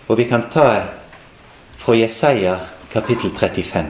Og 0.07 0.19
vi 0.19 0.25
kan 0.25 0.47
ta 0.53 0.83
fra 1.77 1.95
Jesaja 1.95 2.59
kapittel 2.93 3.31
35. 3.31 3.87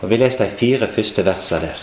Og 0.00 0.10
Vi 0.10 0.16
leser 0.16 0.44
de 0.44 0.56
fire 0.56 0.88
første 0.92 1.24
versene 1.24 1.60
der. 1.60 1.82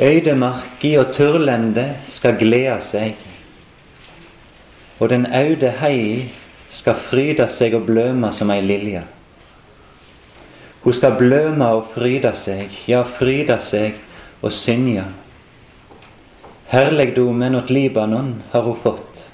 Øydemarki 0.00 0.96
og 0.98 1.14
turlende 1.14 1.96
skal 2.06 2.38
glede 2.40 2.80
seg, 2.80 3.29
og 5.00 5.08
den 5.08 5.24
aude 5.32 5.72
hei 5.80 6.28
skal 6.70 6.98
fryde 7.08 7.48
seg 7.48 7.74
og 7.74 7.88
bløme 7.88 8.30
som 8.36 8.52
ei 8.52 8.60
lilje. 8.62 9.02
Hun 10.84 10.96
skal 10.96 11.16
bløme 11.18 11.66
og 11.66 11.90
fryde 11.94 12.30
seg, 12.36 12.70
ja, 12.88 13.02
fryde 13.02 13.56
seg 13.60 13.98
og 14.40 14.52
synja. 14.52 15.08
Herlegdomen 16.70 17.56
åt 17.58 17.72
Libanon 17.72 18.34
har 18.52 18.62
hun 18.62 18.78
fått, 18.80 19.26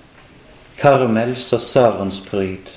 Karmels 0.78 1.52
og 1.52 1.62
Sarons 1.62 2.22
pryd. 2.24 2.70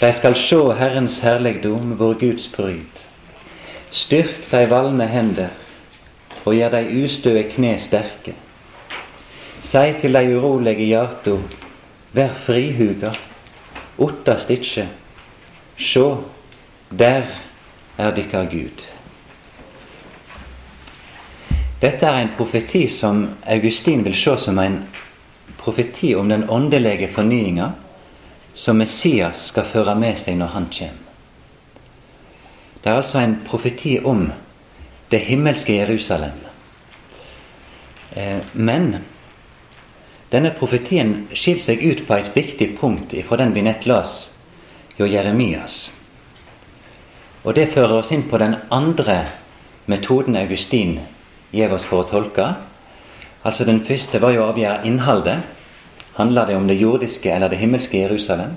De 0.00 0.10
skal 0.12 0.36
sjå 0.36 0.74
Herrens 0.76 1.22
herlegdom, 1.24 1.94
vår 1.96 2.18
Guds 2.20 2.50
pryd. 2.52 3.00
Styrk 3.90 4.42
de 4.50 4.66
valne 4.68 5.06
hender, 5.08 5.54
og 6.44 6.54
gjør 6.54 6.74
de 6.76 7.04
ustøe 7.04 7.46
kne 7.54 7.78
sterke. 7.80 8.34
Sei 9.66 9.96
til 9.98 10.14
dei 10.14 10.28
urolege 10.30 10.84
hjarta, 10.86 11.32
vær 12.14 12.34
frihuga, 12.38 13.10
ottast 13.98 14.52
ikkje. 14.54 14.84
Sjå, 15.74 16.04
der 16.94 17.26
er 17.98 18.12
dykkar 18.14 18.46
Gud. 18.52 18.84
Dette 21.80 22.06
er 22.06 22.20
en 22.20 22.30
profeti 22.36 22.84
som 22.88 23.24
Augustin 23.42 24.04
vil 24.06 24.14
se 24.16 24.36
som 24.44 24.60
en 24.62 24.78
profeti 25.58 26.14
om 26.14 26.30
den 26.30 26.46
åndelige 26.50 27.10
fornyinga 27.12 27.72
som 28.54 28.78
Messias 28.78 29.48
skal 29.50 29.66
føre 29.66 29.96
med 29.98 30.14
seg 30.22 30.38
når 30.38 30.54
han 30.54 30.70
kommer. 30.78 31.02
Det 32.84 32.92
er 32.92 33.02
altså 33.02 33.18
en 33.18 33.36
profeti 33.44 33.98
om 33.98 34.28
det 35.10 35.24
himmelske 35.26 35.74
Jerusalem. 35.74 36.38
Eh, 38.14 38.38
men 38.54 38.94
denne 40.36 40.52
profetien 40.52 41.22
skiller 41.32 41.64
seg 41.64 41.82
ut 41.82 42.04
på 42.06 42.16
et 42.18 42.32
viktig 42.36 42.74
punkt 42.76 43.14
fra 43.24 43.38
den 43.40 43.54
vi 43.56 43.64
nett 43.64 43.86
las 43.88 44.34
jo 44.98 45.08
Jeremias. 45.08 45.90
Og 47.44 47.54
det 47.56 47.70
fører 47.72 48.00
oss 48.00 48.12
inn 48.12 48.26
på 48.28 48.40
den 48.42 48.56
andre 48.74 49.22
metoden 49.88 50.36
Augustin 50.36 50.98
gir 51.54 51.72
oss 51.72 51.86
for 51.88 52.02
å 52.02 52.08
tolke. 52.10 52.50
Altså 53.46 53.64
Den 53.64 53.84
første 53.86 54.20
var 54.20 54.34
jo 54.34 54.42
å 54.42 54.50
avgjøre 54.50 54.84
innholdet. 54.88 55.44
Handler 56.16 56.48
det 56.48 56.56
om 56.56 56.66
det 56.68 56.80
jordiske 56.80 57.32
eller 57.32 57.52
det 57.52 57.60
himmelske 57.60 58.00
Jerusalem? 58.00 58.56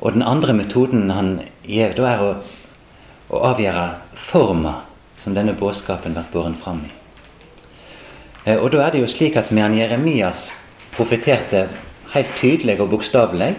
Og 0.00 0.14
den 0.14 0.22
andre 0.22 0.54
metoden 0.54 1.10
han 1.10 1.34
gir, 1.66 1.94
da 1.98 2.12
er 2.12 2.22
å, 2.22 2.30
å 3.28 3.42
avgjøre 3.50 3.88
forma 4.30 4.78
som 5.18 5.34
denne 5.34 5.54
budskapen 5.58 6.14
blir 6.14 6.30
båren 6.32 6.56
fram 6.62 6.86
i. 6.86 6.97
Eh, 8.48 8.56
og 8.56 8.72
da 8.72 8.86
er 8.86 8.94
det 8.94 9.02
jo 9.02 9.10
slik 9.10 9.36
at 9.36 9.52
medan 9.52 9.76
Jeremias 9.76 10.48
profeterte 10.96 11.66
helt 12.14 12.32
tydelig 12.40 12.78
og 12.80 12.90
bokstavelig 12.94 13.52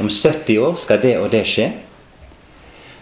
om 0.00 0.10
70 0.10 0.58
år 0.60 0.76
skal 0.80 1.00
det 1.00 1.16
og 1.18 1.30
det 1.32 1.44
skje, 1.48 1.70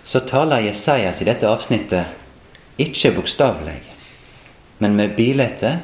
så 0.05 0.23
taler 0.27 0.67
Jesajas 0.69 1.23
i 1.23 1.27
dette 1.27 1.49
avsnittet 1.49 2.79
ikke 2.83 3.13
bokstavelig, 3.17 3.81
men 4.79 4.97
med 4.99 5.17
bilete 5.17 5.77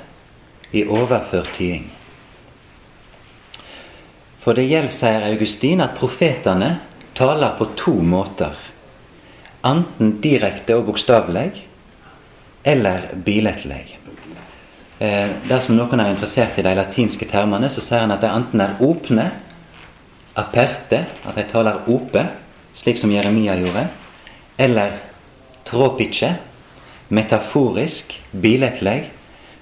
i 0.73 0.85
overført 0.85 1.51
tying. 1.57 1.87
For 4.43 4.57
det 4.57 4.69
gjelder, 4.69 4.95
sier 4.95 5.27
Augustin, 5.29 5.83
at 5.85 5.97
profetene 5.99 6.79
taler 7.19 7.57
på 7.59 7.69
to 7.77 7.99
måter. 8.01 8.57
Enten 9.67 10.19
direkte 10.23 10.79
og 10.79 10.87
bokstavelig, 10.89 11.51
eller 12.65 13.11
billedlig. 13.27 13.98
Eh, 14.99 15.29
dersom 15.47 15.77
noen 15.79 16.01
er 16.03 16.11
interessert 16.11 16.59
i 16.59 16.65
de 16.67 16.73
latinske 16.75 17.29
termene, 17.31 17.71
så 17.71 17.83
sier 17.85 18.03
han 18.03 18.15
at 18.15 18.25
de 18.25 18.31
enten 18.33 18.63
er 18.65 18.81
åpne, 18.83 19.29
aperte, 20.39 21.05
at 21.27 21.39
de 21.39 21.45
taler 21.51 21.87
ope, 21.91 22.25
slik 22.79 22.99
som 22.99 23.13
Jeremia 23.15 23.55
gjorde, 23.59 23.87
eller 24.59 24.99
tropice, 25.67 26.33
metaforisk, 27.15 28.13
billedlig, 28.33 29.11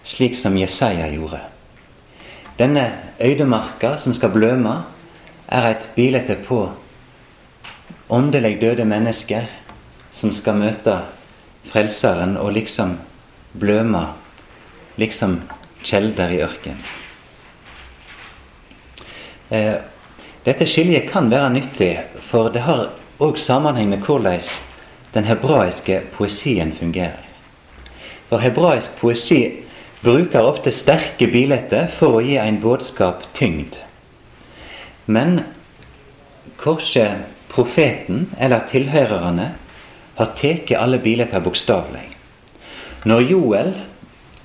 slik 0.07 0.39
som 0.41 0.57
Jesaja 0.57 1.09
gjorde. 1.13 1.43
Denne 2.57 2.87
øydemarka 3.21 3.97
som 4.01 4.15
skal 4.17 4.33
bløme, 4.33 4.79
er 5.49 5.69
et 5.69 5.91
bilde 5.95 6.37
på 6.47 6.65
åndelig 8.11 8.57
døde 8.61 8.85
mennesker 8.85 9.47
som 10.13 10.33
skal 10.33 10.57
møte 10.59 10.97
Frelseren 11.67 12.37
og 12.39 12.53
liksom 12.57 12.97
bløme, 13.59 14.07
liksom 14.97 15.41
kjelder 15.87 16.33
i 16.33 16.41
ørkenen. 16.45 16.83
Eh, 19.51 19.75
dette 20.47 20.67
skiljet 20.67 21.11
kan 21.11 21.31
være 21.31 21.53
nyttig, 21.55 21.93
for 22.31 22.51
det 22.55 22.65
har 22.67 22.89
òg 23.23 23.39
sammenheng 23.39 23.91
med 23.91 24.03
hvordan 24.07 24.43
den 25.15 25.25
hebraiske 25.25 26.01
poesien 26.17 26.73
fungerer. 26.75 27.23
For 28.29 28.43
hebraisk 28.43 28.99
poesi 29.01 29.63
bruker 30.03 30.47
ofte 30.47 30.73
sterke 30.75 31.29
bilder 31.31 31.87
for 31.99 32.19
å 32.19 32.25
gi 32.25 32.37
en 32.43 32.59
budskap 32.63 33.25
tyngd. 33.35 33.79
Men 35.07 35.41
korset 36.59 37.27
profeten 37.53 38.27
eller 38.39 38.67
tilhørerne 38.71 39.53
har 40.17 40.33
tatt 40.39 40.73
alle 40.77 40.99
bilder 40.99 41.41
bokstavelig. 41.41 42.09
Når 43.07 43.27
Joel 43.31 43.75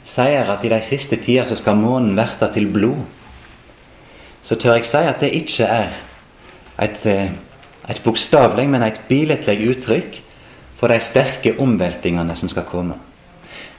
sier 0.03 0.49
at 0.49 0.63
i 0.65 0.71
de 0.71 0.79
siste 0.83 1.17
tider 1.21 1.45
så 1.45 1.57
skal 1.59 1.77
månen 1.77 2.15
verte 2.17 2.49
til 2.53 2.67
blod, 2.71 3.03
så 4.41 4.57
tør 4.57 4.79
jeg 4.79 4.89
si 4.89 5.03
at 5.05 5.21
det 5.21 5.33
ikke 5.37 5.67
er 5.69 5.93
et, 6.81 7.05
eh, 7.05 7.29
et 7.89 8.01
bokstavelig, 8.03 8.69
men 8.69 8.83
et 8.83 9.01
billedlig 9.07 9.69
uttrykk 9.69 10.21
for 10.79 10.87
de 10.87 10.99
sterke 10.99 11.55
omveltingene 11.59 12.35
som 12.35 12.49
skal 12.49 12.65
komme. 12.65 12.97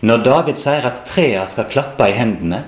Når 0.03 0.23
David 0.23 0.57
sier 0.57 0.87
at 0.87 1.05
trærne 1.07 1.47
skal 1.49 1.71
klappe 1.71 2.09
i 2.09 2.15
hendene, 2.15 2.65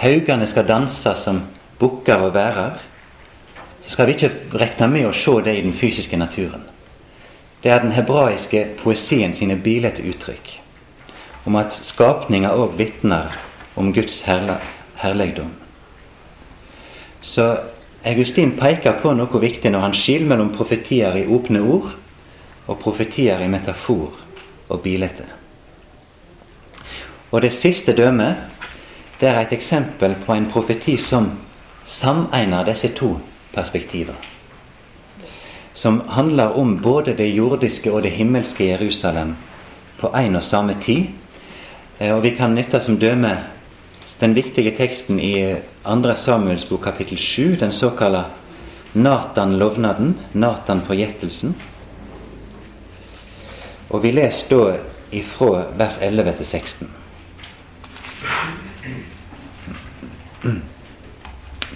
haugene 0.00 0.46
skal 0.46 0.68
danse 0.68 1.14
som 1.16 1.42
bukker 1.78 2.16
og 2.16 2.34
værer, 2.34 2.80
så 3.82 3.90
skal 3.90 4.06
vi 4.06 4.12
ikke 4.16 4.32
regne 4.54 4.88
med 4.88 5.06
å 5.06 5.12
se 5.12 5.40
det 5.44 5.56
i 5.56 5.62
den 5.62 5.76
fysiske 5.76 6.16
naturen. 6.16 6.64
Det 7.62 7.70
er 7.72 7.82
den 7.82 7.92
hebraiske 7.92 8.66
poesien 8.82 9.32
sine 9.34 9.56
bilete 9.56 10.02
uttrykk 10.02 10.65
om 11.46 11.56
at 11.56 11.72
skapninga 11.72 12.50
òg 12.54 12.76
vitner 12.78 13.34
om 13.76 13.92
Guds 13.94 14.22
herligdom. 14.26 15.52
Så 17.20 17.56
Augustin 18.06 18.52
peker 18.58 19.00
på 19.02 19.14
noe 19.18 19.40
viktig 19.42 19.70
når 19.72 19.82
han 19.86 19.96
skiller 19.96 20.30
mellom 20.30 20.52
profetier 20.54 21.16
i 21.18 21.26
åpne 21.26 21.62
ord 21.62 21.88
og 22.66 22.78
profetier 22.82 23.42
i 23.42 23.50
metafor 23.50 24.14
og 24.68 24.82
bilete. 24.82 25.26
Og 27.30 27.42
det 27.42 27.52
siste 27.54 27.94
dømmet 27.96 28.36
det 29.20 29.28
er 29.30 29.40
et 29.40 29.52
eksempel 29.56 30.14
på 30.26 30.34
en 30.34 30.46
profeti 30.52 30.96
som 31.00 31.30
samegner 31.84 32.66
disse 32.68 32.90
to 32.94 33.16
perspektiver. 33.54 34.14
Som 35.74 36.02
handler 36.08 36.56
om 36.58 36.76
både 36.82 37.14
det 37.16 37.30
jordiske 37.34 37.92
og 37.92 38.02
det 38.02 38.10
himmelske 38.10 38.66
Jerusalem 38.66 39.36
på 39.98 40.12
en 40.16 40.36
og 40.36 40.44
samme 40.44 40.76
tid. 40.82 41.06
Eh, 41.98 42.12
og 42.14 42.22
vi 42.22 42.30
kan 42.36 42.54
nytte 42.54 42.80
som 42.80 42.98
døme 43.00 43.36
den 44.20 44.34
viktige 44.36 44.72
teksten 44.76 45.20
i 45.20 45.54
2. 45.84 46.14
Samuels 46.16 46.64
bok 46.64 46.84
kapittel 46.84 47.18
7, 47.18 47.56
den 47.60 47.72
såkalte 47.72 48.24
Natan-lovnaden, 48.94 50.16
Natan-forgjettelsen. 50.32 51.56
Og 53.90 54.02
vi 54.02 54.10
leser 54.10 54.48
da 54.50 54.78
ifra 55.12 55.66
vers 55.76 55.98
11 56.02 56.32
til 56.38 56.46
16. 56.46 56.88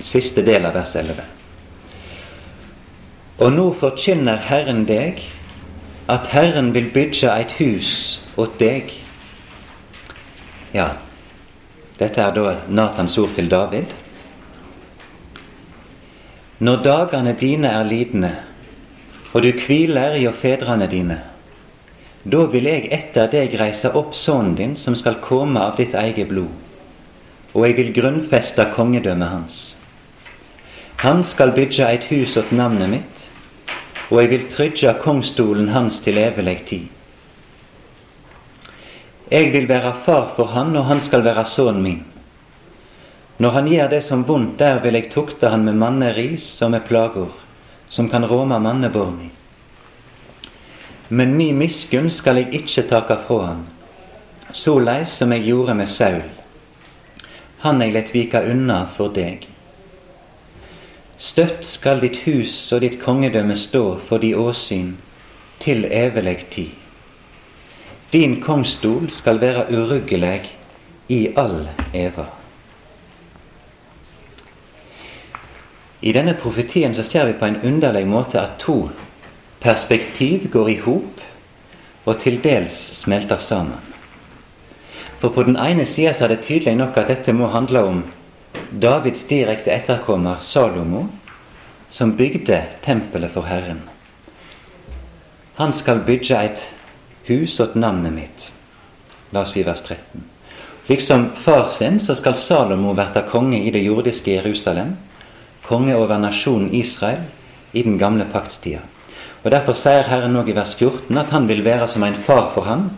Siste 0.00 0.44
del 0.46 0.64
av 0.64 0.74
vers 0.74 0.96
11. 0.96 1.20
Og 3.40 3.52
nå 3.52 3.66
forkynner 3.80 4.40
Herren 4.48 4.86
deg 4.88 5.20
at 6.08 6.32
Herren 6.32 6.74
vil 6.74 6.90
bygge 6.92 7.30
et 7.36 7.52
hus 7.60 7.92
åt 8.36 8.58
deg. 8.60 8.90
Ja, 10.70 10.92
dette 11.98 12.22
er 12.22 12.34
da 12.36 12.50
Natans 12.70 13.16
ord 13.18 13.34
til 13.34 13.48
David. 13.50 13.90
Når 16.62 16.84
dagene 16.84 17.34
dine 17.40 17.72
er 17.74 17.88
lidende, 17.88 18.30
og 19.32 19.42
du 19.42 19.50
hviler 19.64 20.14
i 20.20 20.28
å 20.28 20.34
fedrene 20.36 20.86
dine, 20.90 21.16
da 22.22 22.44
vil 22.52 22.68
jeg 22.68 22.90
etter 22.92 23.30
deg 23.32 23.56
reise 23.58 23.90
opp 23.96 24.14
sønnen 24.14 24.54
din, 24.58 24.76
som 24.76 24.94
skal 24.94 25.18
komme 25.24 25.58
av 25.58 25.78
ditt 25.80 25.96
eget 25.96 26.28
blod, 26.30 26.52
og 27.54 27.66
jeg 27.66 27.78
vil 27.80 27.92
grunnfeste 27.96 28.68
kongedømmet 28.76 29.32
hans. 29.32 29.58
Han 31.00 31.24
skal 31.24 31.54
bygge 31.56 31.88
et 31.88 32.06
hus 32.12 32.36
åt 32.36 32.52
navnet 32.52 32.92
mitt, 32.92 33.26
og 34.10 34.20
jeg 34.20 34.32
vil 34.36 34.48
trygge 34.52 34.94
kongstolen 35.02 35.72
hans 35.74 36.02
til 36.04 36.20
evig 36.20 36.58
tid. 36.68 36.99
Jeg 39.30 39.52
vil 39.52 39.68
være 39.68 39.92
far 40.04 40.32
for 40.36 40.50
han, 40.50 40.74
og 40.76 40.88
han 40.88 41.00
skal 41.00 41.22
være 41.24 41.46
sønnen 41.46 41.82
min. 41.82 42.00
Når 43.38 43.50
han 43.50 43.68
gjør 43.70 43.90
det 43.92 44.00
som 44.04 44.24
vondt 44.26 44.58
der, 44.58 44.80
vil 44.82 44.98
jeg 44.98 45.12
tukte 45.12 45.48
han 45.48 45.62
med 45.64 45.78
manneris 45.78 46.62
og 46.62 46.72
med 46.74 46.82
plager, 46.88 47.30
som 47.88 48.08
kan 48.10 48.26
råme 48.26 48.58
manneborni. 48.60 49.30
Men 51.08 51.36
mi 51.38 51.52
miskunn 51.52 52.10
skal 52.10 52.42
jeg 52.42 52.54
ikke 52.54 52.84
take 52.90 53.16
fra 53.28 53.38
han, 53.46 53.62
såleis 54.52 55.14
som 55.22 55.32
jeg 55.32 55.46
gjorde 55.46 55.78
med 55.78 55.88
Saul. 55.88 56.26
Han 57.62 57.80
jeg 57.80 57.94
lett 57.94 58.12
vika 58.14 58.42
unna 58.50 58.82
for 58.96 59.14
deg. 59.14 59.46
Støtt 61.20 61.62
skal 61.68 62.02
ditt 62.02 62.22
hus 62.26 62.58
og 62.72 62.82
ditt 62.82 62.98
kongedømme 63.02 63.56
stå 63.56 63.84
for 64.08 64.18
de 64.18 64.34
åsyn 64.34 64.94
til 65.62 65.84
evig 65.86 66.38
tid. 66.50 66.79
Din 68.12 68.40
kongstol 68.42 69.10
skal 69.10 69.40
være 69.40 69.68
uryggelig 69.70 70.50
i 71.08 71.28
all 71.38 71.68
eva. 71.94 72.24
I 76.00 76.12
denne 76.12 76.34
profetien 76.34 76.94
så 76.94 77.04
ser 77.06 77.28
vi 77.28 77.36
på 77.38 77.46
en 77.46 77.60
underlig 77.62 78.06
måte 78.08 78.40
at 78.40 78.58
to 78.58 78.88
perspektiv 79.60 80.48
går 80.50 80.68
i 80.68 80.78
hop 80.82 81.20
og 82.04 82.18
til 82.18 82.40
dels 82.42 82.74
smelter 82.98 83.38
sammen. 83.38 83.78
For 85.20 85.28
på 85.28 85.44
den 85.46 85.58
ene 85.60 85.86
sida 85.86 86.10
er 86.10 86.32
det 86.32 86.42
tydelig 86.48 86.74
nok 86.80 86.96
at 86.96 87.12
dette 87.12 87.32
må 87.36 87.52
handle 87.52 87.84
om 87.84 88.02
Davids 88.82 89.22
direkte 89.28 89.70
etterkommer 89.70 90.40
Salomo, 90.40 91.06
som 91.88 92.16
bygde 92.16 92.62
tempelet 92.82 93.30
for 93.30 93.46
Herren. 93.46 93.82
Han 95.54 95.72
skal 95.72 96.02
bygge 96.06 96.42
et 96.42 96.68
hus 97.24 97.60
åt 97.60 97.74
navnet 97.74 98.12
mitt. 98.12 98.52
La 99.30 99.40
oss 99.40 99.56
vi 99.56 99.62
vers 99.62 99.82
13. 99.82 100.22
Liksom 100.86 101.30
far 101.36 101.68
sin 101.68 102.00
så 102.00 102.14
skal 102.14 102.34
Salomo 102.34 102.92
verte 102.98 103.22
konge 103.30 103.60
i 103.62 103.70
det 103.70 103.82
jordiske 103.84 104.32
Jerusalem, 104.34 104.96
konge 105.62 105.94
over 105.94 106.18
nasjonen 106.18 106.72
Israel 106.74 107.28
i 107.72 107.82
den 107.82 107.98
gamle 107.98 108.26
paktstida. 108.32 108.80
Og 109.44 109.50
Derfor 109.54 109.78
sier 109.78 110.08
Herren 110.10 110.36
òg 110.36 110.50
i 110.50 110.56
vers 110.56 110.74
14 110.74 111.16
at 111.20 111.30
han 111.30 111.46
vil 111.48 111.62
være 111.64 111.86
som 111.88 112.02
en 112.04 112.18
far 112.26 112.50
for 112.54 112.66
ham, 112.66 112.90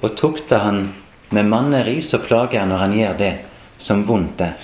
og 0.00 0.16
tukter 0.16 0.64
han 0.64 0.88
med 1.30 1.46
manneris 1.52 2.14
og 2.16 2.24
plager 2.26 2.64
når 2.66 2.84
han 2.84 2.96
gjør 2.96 3.16
det 3.18 3.32
som 3.78 4.06
vondt 4.08 4.40
er. 4.40 4.56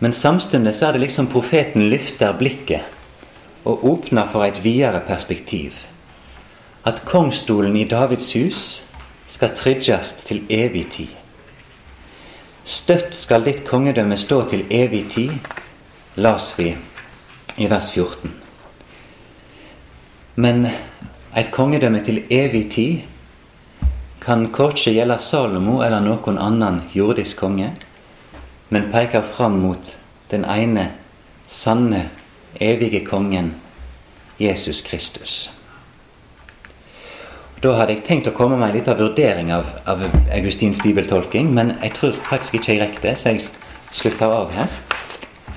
Men 0.00 0.12
samtidig 0.12 0.74
så 0.74 0.88
er 0.88 0.96
det 0.96 1.04
liksom 1.04 1.30
profeten 1.32 1.90
løfter 1.92 2.32
blikket 2.38 2.88
og 3.64 3.84
åpner 3.84 4.28
for 4.32 4.44
et 4.44 4.64
videre 4.64 5.00
perspektiv. 5.06 5.76
At 6.84 7.04
kongstolen 7.04 7.76
i 7.76 7.84
Davids 7.88 8.32
hus 8.36 8.82
skal 9.28 9.54
trygges 9.56 10.12
til 10.26 10.42
evig 10.52 10.84
tid. 10.92 11.14
Støtt 12.64 13.16
skal 13.16 13.44
ditt 13.44 13.62
kongedømme 13.64 14.18
stå 14.20 14.42
til 14.50 14.66
evig 14.70 15.06
tid, 15.14 15.32
las 16.16 16.52
vi 16.58 16.74
i 17.56 17.70
vers 17.70 17.88
14. 17.92 18.34
Men 20.36 20.66
et 21.36 21.50
kongedømme 21.56 22.04
til 22.04 22.22
evig 22.30 22.70
tid 22.76 23.00
kan 24.20 24.50
korkje 24.52 24.92
gjelde 24.92 25.18
Salomo 25.18 25.80
eller 25.84 26.04
noen 26.04 26.36
annen 26.36 26.82
jordisk 26.92 27.40
konge, 27.40 27.72
men 28.68 28.92
peker 28.92 29.24
fram 29.24 29.56
mot 29.64 29.96
den 30.30 30.44
ene 30.44 30.90
sanne, 31.48 32.10
evige 32.60 33.04
kongen 33.04 33.54
Jesus 34.38 34.80
Kristus. 34.84 35.50
Da 37.64 37.70
hadde 37.78 37.94
jeg 37.94 38.02
tenkt 38.04 38.26
å 38.28 38.32
komme 38.36 38.58
med 38.60 38.66
en 38.66 38.74
liten 38.76 38.96
vurdering 38.98 39.48
av, 39.56 39.70
av 39.88 40.02
Augustins 40.36 40.82
bibeltolking, 40.84 41.46
men 41.56 41.70
jeg 41.78 41.94
tror 41.96 42.18
faktisk 42.26 42.58
ikke 42.58 42.74
jeg 42.74 42.80
rekker 42.82 43.06
det, 43.06 43.14
så 43.16 43.32
jeg 43.32 43.46
slutter 43.88 44.34
av 44.36 44.52
her. 44.52 44.68